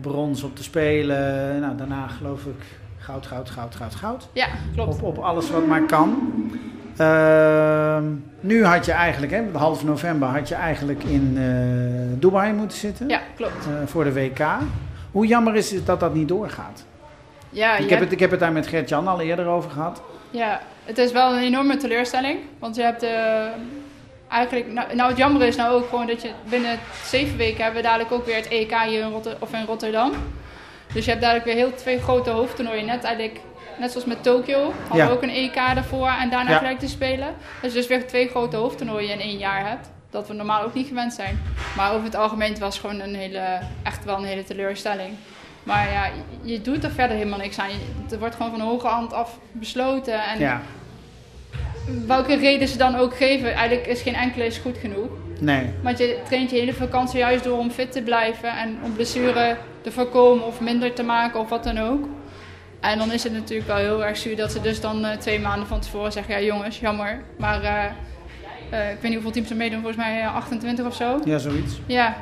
[0.00, 1.60] brons op te spelen.
[1.60, 2.62] Nou, daarna geloof ik
[2.98, 4.28] goud, goud, goud, goud, goud.
[4.32, 4.94] ja klopt.
[4.94, 6.32] Op, op alles wat maar kan.
[6.96, 8.04] Ehm,
[8.40, 13.08] nu had je eigenlijk, hè, half november, had je eigenlijk in eh, Dubai moeten zitten.
[13.08, 13.66] Ja, klopt.
[13.66, 14.40] eh, voor de WK.
[15.12, 16.84] Hoe jammer is het dat dat niet doorgaat?
[17.50, 20.02] Ja, ik, heb het, ik heb het daar met Gert-Jan al eerder over gehad.
[20.30, 22.38] Ja, het is wel een enorme teleurstelling.
[22.58, 23.10] Want je hebt eh,
[24.28, 24.66] eigenlijk.
[24.72, 27.88] Nou, nou, het jammer is nou ook gewoon dat je binnen zeven weken hebben we
[27.88, 30.12] dadelijk ook weer het EK hier in, Rotter- of in Rotterdam.
[30.92, 32.86] Dus je hebt dadelijk weer heel twee grote hoofdtoernooien.
[32.86, 33.40] Net eigenlijk.
[33.78, 35.06] Net zoals met Tokio hadden Ja.
[35.06, 36.56] we ook een EK daarvoor en daarna Ja.
[36.58, 37.34] gelijk te spelen.
[37.62, 39.90] Je dus weer twee grote hoofdtoernooien in één jaar hebt.
[40.10, 41.42] Dat we normaal ook niet gewend zijn.
[41.76, 45.14] Maar over het algemeen was het gewoon een hele, echt wel een hele teleurstelling.
[45.62, 46.08] Maar ja,
[46.42, 47.68] je, doet er verder helemaal niks aan.
[47.68, 50.24] Je- er wordt gewoon van hoge hand af besloten.
[50.24, 50.60] En Ja,
[52.06, 55.08] welke reden ze dan ook geven, eigenlijk is geen enkele is goed genoeg.
[55.40, 55.70] nee.
[55.82, 59.56] Want je traint je hele vakantie juist door om fit te blijven en om blessure
[59.82, 62.04] te voorkomen of minder te maken of wat dan ook.
[62.80, 65.40] En dan is het natuurlijk wel heel erg zuur dat ze dus dan eh, twee
[65.40, 67.22] maanden van tevoren zeggen, ja jongens, jammer.
[67.38, 67.84] Maar eh,
[68.70, 71.20] eh, ik weet niet hoeveel teams er meedoen, volgens mij eh, 28 of zo.
[71.24, 71.80] Ja, zoiets.
[71.86, 72.16] Ja,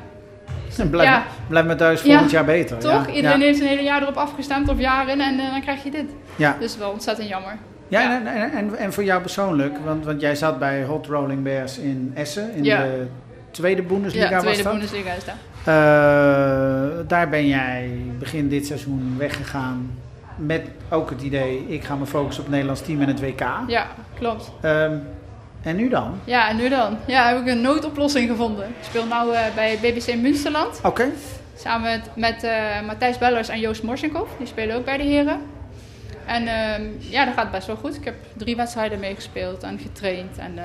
[0.91, 1.25] Blijf, Ja.
[1.49, 2.79] blijf maar thuis Ja, volgend jaar beter.
[2.79, 3.07] toch?
[3.07, 3.45] Ja, Iedereen ja.
[3.47, 6.11] heeft een hele jaar erop afgestemd of jaren en dan krijg je dit.
[6.37, 7.57] Ja, Dus wel ontzettend jammer.
[8.01, 8.51] Ja, Ja.
[8.53, 12.55] En, en, voor jou persoonlijk, want, want jij zat bij Hot Rolling Bears in Essen,
[12.55, 12.83] in Ja.
[12.83, 13.07] de
[13.51, 14.73] tweede Bundesliga Ja, tweede was dat.
[14.73, 15.35] Bundesliga is dat.
[15.65, 19.91] Eh, daar ben jij begin dit seizoen weggegaan
[20.37, 23.45] met ook het idee, ik ga me focussen op het Nederlands team en het WK.
[23.67, 23.87] Ja,
[24.19, 24.53] klopt.
[24.61, 24.97] Ehm,
[25.63, 26.19] en nu dan?
[26.25, 26.97] Ja, en nu dan?
[27.07, 28.65] Ja, heb ik een noodoplossing gevonden.
[28.69, 30.81] Ik speel nu eh, bij BBC Münsterland.
[30.83, 31.05] Oké.
[31.57, 34.29] Samen met, met eh, Matthijs Bellers en Joost Morsenkov.
[34.39, 35.41] Die spelen ook bij de heren.
[36.27, 37.97] En ehm, ja, dat gaat best wel goed.
[37.97, 40.39] Ik heb drie wedstrijden meegespeeld en getraind.
[40.39, 40.65] En eh,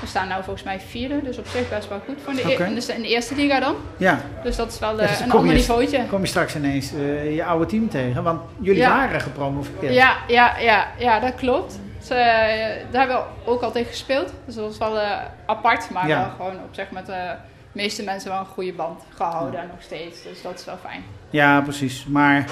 [0.00, 1.22] we staan nu volgens mij vierde.
[1.22, 2.16] Dus op zich best wel goed.
[2.24, 2.64] Voor de e- Oké.
[2.64, 3.74] in, de, eerste liga dan.
[3.96, 6.06] Ja, Dus dat is wel Ja, dus dan een ander je- niveautje.
[6.06, 8.88] kom je straks ineens eh, je oude team tegen, want jullie Ja.
[8.96, 9.94] waren gepromoveerd.
[9.94, 11.78] Ja, ja, ja, ja, dat klopt.
[11.98, 12.48] Dus, daar
[12.92, 14.32] hebben we ook al tegen gespeeld.
[14.44, 14.98] Dus dat was wel
[15.46, 16.18] apart, maar Ja.
[16.20, 17.34] wel gewoon op zich met de
[17.72, 20.22] meeste mensen wel een goede band gehouden en nog steeds.
[20.22, 21.02] Dus dat is wel fijn.
[21.30, 22.06] Ja, precies.
[22.06, 22.44] Maar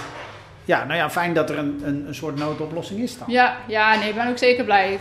[0.64, 3.26] ja, nou ja, fijn dat er een, een, een soort noodoplossing is dan.
[3.30, 4.92] Ja, ja, nee, ik ben ook zeker blij.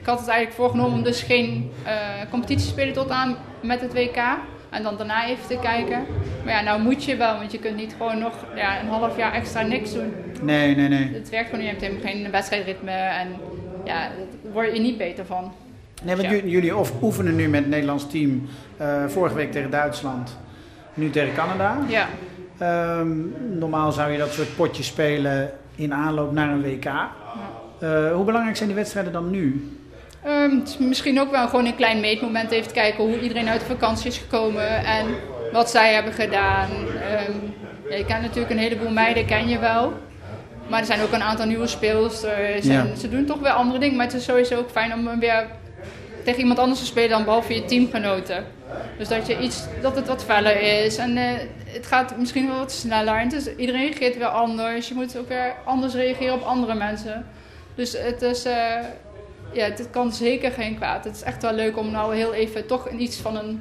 [0.00, 1.94] Ik had het eigenlijk voorgenomen om dus geen eh,
[2.30, 4.16] competitie te spelen tot aan met het WK.
[4.70, 6.04] En dan daarna even te kijken.
[6.44, 9.16] Maar ja, nou moet je wel, want je kunt niet gewoon nog ja, een half
[9.16, 10.12] jaar extra niks doen.
[10.42, 11.10] Nee, nee, nee.
[11.14, 13.28] Het werkt gewoon niet, je hebt helemaal geen wedstrijdritme en
[13.84, 14.00] ja,
[14.42, 15.52] daar word je niet beter van.
[16.02, 16.34] Nee, want Ja.
[16.34, 18.48] ju- jullie of oefenen nu met het Nederlands team.
[18.76, 20.36] eh, vorige week tegen Duitsland,
[20.94, 21.78] nu tegen Canada.
[21.88, 22.06] Ja,
[22.58, 23.08] Ehm,
[23.58, 26.84] normaal zou je dat soort potjes spelen in aanloop naar een WK.
[26.84, 29.70] Eh, hoe belangrijk zijn die wedstrijden dan nu?
[30.24, 34.06] Ehm, misschien ook wel gewoon een klein meetmoment even kijken hoe iedereen uit de vakantie
[34.06, 35.06] is gekomen en
[35.52, 36.68] wat zij hebben gedaan.
[37.90, 39.92] Ja, je kent natuurlijk een heleboel meiden, ken je wel.
[40.68, 42.80] Maar er zijn ook een aantal nieuwe speelsters Ja.
[42.80, 43.96] en ze doen toch weer andere dingen.
[43.96, 45.46] Maar het is sowieso ook fijn om weer
[46.26, 48.44] tegen iemand anders te spelen dan behalve je teamgenoten.
[48.98, 51.24] Dus dat, je iets, dat het wat feller is en eh,
[51.66, 53.14] het gaat misschien wel wat sneller.
[53.16, 54.88] En iedereen reageert weer anders.
[54.88, 57.26] Je moet ook weer anders reageren op andere mensen.
[57.74, 58.54] Dus het is, eh,
[59.52, 61.04] ja, het kan zeker geen kwaad.
[61.04, 63.60] Het is echt wel leuk om nou heel even toch iets van een,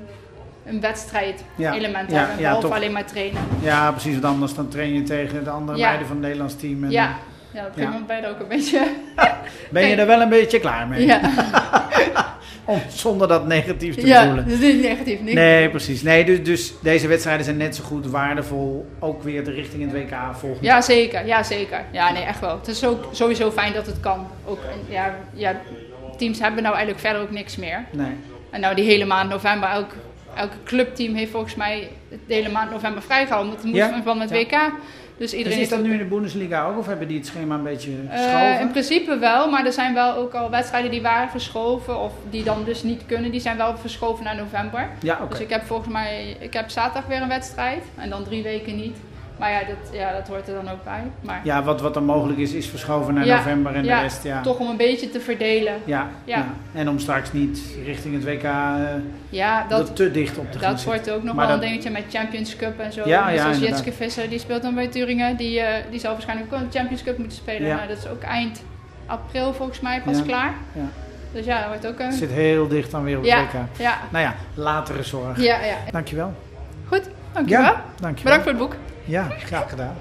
[0.66, 2.40] een wedstrijd Ja, element te ja, hebben.
[2.40, 3.42] ja, Behalve alleen maar trainen.
[3.62, 4.14] Ja, precies.
[4.14, 5.86] Want anders dan train je tegen de andere Ja.
[5.86, 6.84] meiden van het Nederlands team.
[6.84, 7.16] En Ja,
[7.52, 7.88] ja gegeven Ja.
[7.90, 8.88] moment ben je er ook een beetje...
[9.72, 11.06] Ben je er wel een beetje klaar mee?
[11.06, 11.20] Ja,
[12.88, 14.50] zonder dat negatief te ja bedoelen.
[14.50, 15.22] dat is niet negatief.
[15.22, 15.34] Niet.
[15.34, 16.02] Nee, precies.
[16.02, 18.86] Nee, dus, dus deze wedstrijden zijn net zo goed waardevol.
[19.00, 21.26] Ook weer de richting in het WK volgend Ja, zeker.
[21.26, 21.84] Ja, zeker.
[21.92, 22.58] Ja, nee, echt wel.
[22.58, 24.28] Het is ook sowieso fijn dat het kan.
[24.46, 24.60] Ook,
[24.90, 25.62] ja, ja,
[26.18, 27.86] teams hebben nou eigenlijk verder ook niks meer.
[27.92, 28.14] Nee.
[28.50, 29.92] En nou, die hele maand november, elk,
[30.36, 31.90] elke clubteam heeft volgens mij
[32.28, 33.52] de hele maand november vrijgehouden.
[33.52, 34.36] Want het moest Ja, met ja.
[34.36, 34.72] WK.
[35.18, 36.78] Dus Dus iedereen is dat nu in de Bundesliga ook?
[36.78, 38.60] Of hebben die het schema een beetje Eh, geschoven?
[38.60, 42.00] in principe wel, maar er zijn wel ook al wedstrijden die waren verschoven.
[42.00, 43.32] Of die dan dus niet kunnen.
[43.32, 44.90] Die zijn wel verschoven naar november.
[45.02, 45.30] ja, oké.
[45.30, 47.84] Dus ik heb volgens mij, ik heb zaterdag weer een wedstrijd.
[47.98, 48.98] En dan drie weken niet.
[49.40, 51.04] Maar ja, dat, ja, dat hoort er dan ook bij.
[51.22, 54.02] Maar Ja, wat, wat dan mogelijk is, is verschoven naar Ja, november en ja, de
[54.02, 54.42] rest, ja.
[54.42, 55.74] toch om een beetje te verdelen.
[55.86, 56.46] Ja, ja.
[56.74, 58.84] En om straks niet richting het WK eh,
[59.30, 61.64] Ja, dat, er te dicht op te gaan dat wordt ook nog Maar wel dat-
[61.66, 63.02] een dingetje met Champions Cup en zo.
[63.08, 63.60] Ja, Net ja, zoals.
[63.60, 65.36] Jitske Visser, die speelt dan bij Turingen.
[65.38, 67.68] Die, eh, die zal waarschijnlijk ook een Champions Cup moeten spelen.
[67.68, 67.76] Ja.
[67.76, 68.62] Nou, dat is ook eind
[69.06, 70.54] april volgens mij pas klaar.
[70.74, 70.82] Ja.
[71.34, 72.06] Dus ja, dat wordt ook een...
[72.06, 73.54] Het zit heel dicht dan weer op het WK.
[73.80, 75.38] ja, Nou ja, latere zorg.
[75.42, 75.76] ja, ja.
[75.92, 76.34] Dankjewel.
[76.88, 77.02] Goed,
[77.34, 77.64] dankjewel.
[77.64, 78.38] Ja, dankjewel.
[78.38, 78.76] Bedankt voor het boek.
[79.06, 79.96] Ja, graag gedaan.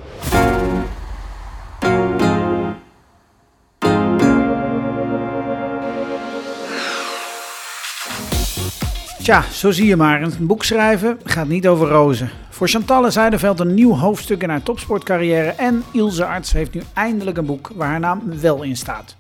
[9.22, 10.22] Tja, zo zie je maar.
[10.22, 12.30] Een boek schrijven gaat niet over rozen.
[12.50, 15.48] Voor Chantalle Zijderveld een nieuw hoofdstuk in haar topsportcarrière.
[15.48, 19.16] En Ilse Arts heeft nu eindelijk een boek waar haar naam wel in staat.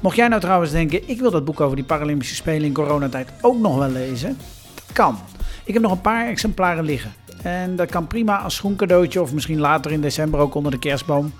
[0.00, 3.28] Mocht jij nou trouwens denken, ik wil dat boek over die Paralympische Spelen in coronatijd
[3.40, 4.38] ook nog wel lezen.
[4.74, 5.18] Dat kan.
[5.64, 7.21] Ik heb nog een paar exemplaren liggen.
[7.42, 11.32] En dat kan prima als schoencadeautje of misschien later in december ook onder de kerstboom.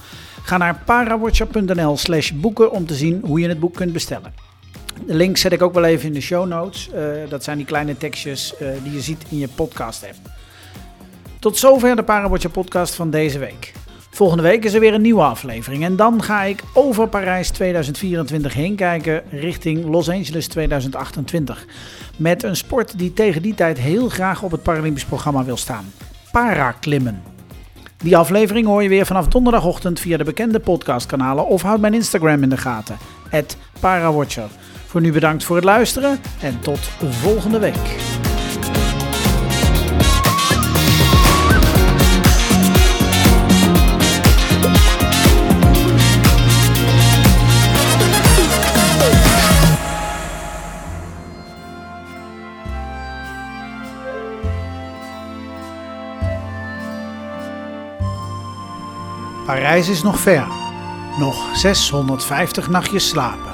[0.42, 4.34] Ga naar parawatcher.nl slash boeken om te zien hoe je het boek kunt bestellen.
[5.06, 6.90] De link zet ik ook wel even in de show notes.
[6.90, 10.30] Eh, dat zijn die kleine tekstjes eh, die je ziet in je podcast app.
[11.38, 13.72] Tot zover de Parawatcher podcast van deze week.
[14.14, 15.84] Volgende week is er weer een nieuwe aflevering.
[15.84, 21.66] En dan ga ik over Parijs 2024 heen kijken richting Los Angeles 2028.
[22.16, 25.92] Met een sport die tegen die tijd heel graag op het Paralympisch programma wil staan.
[26.32, 27.22] Paraklimmen.
[27.96, 32.42] Die aflevering hoor je weer vanaf donderdagochtend via de bekende podcastkanalen of houd mijn Instagram
[32.42, 32.96] in de gaten.
[33.80, 34.48] Parawatcher.
[34.86, 38.11] Voor nu bedankt voor het luisteren en tot volgende week.
[59.52, 60.46] Parijs is nog ver.
[61.18, 63.51] Nog 650 nachtjes slapen.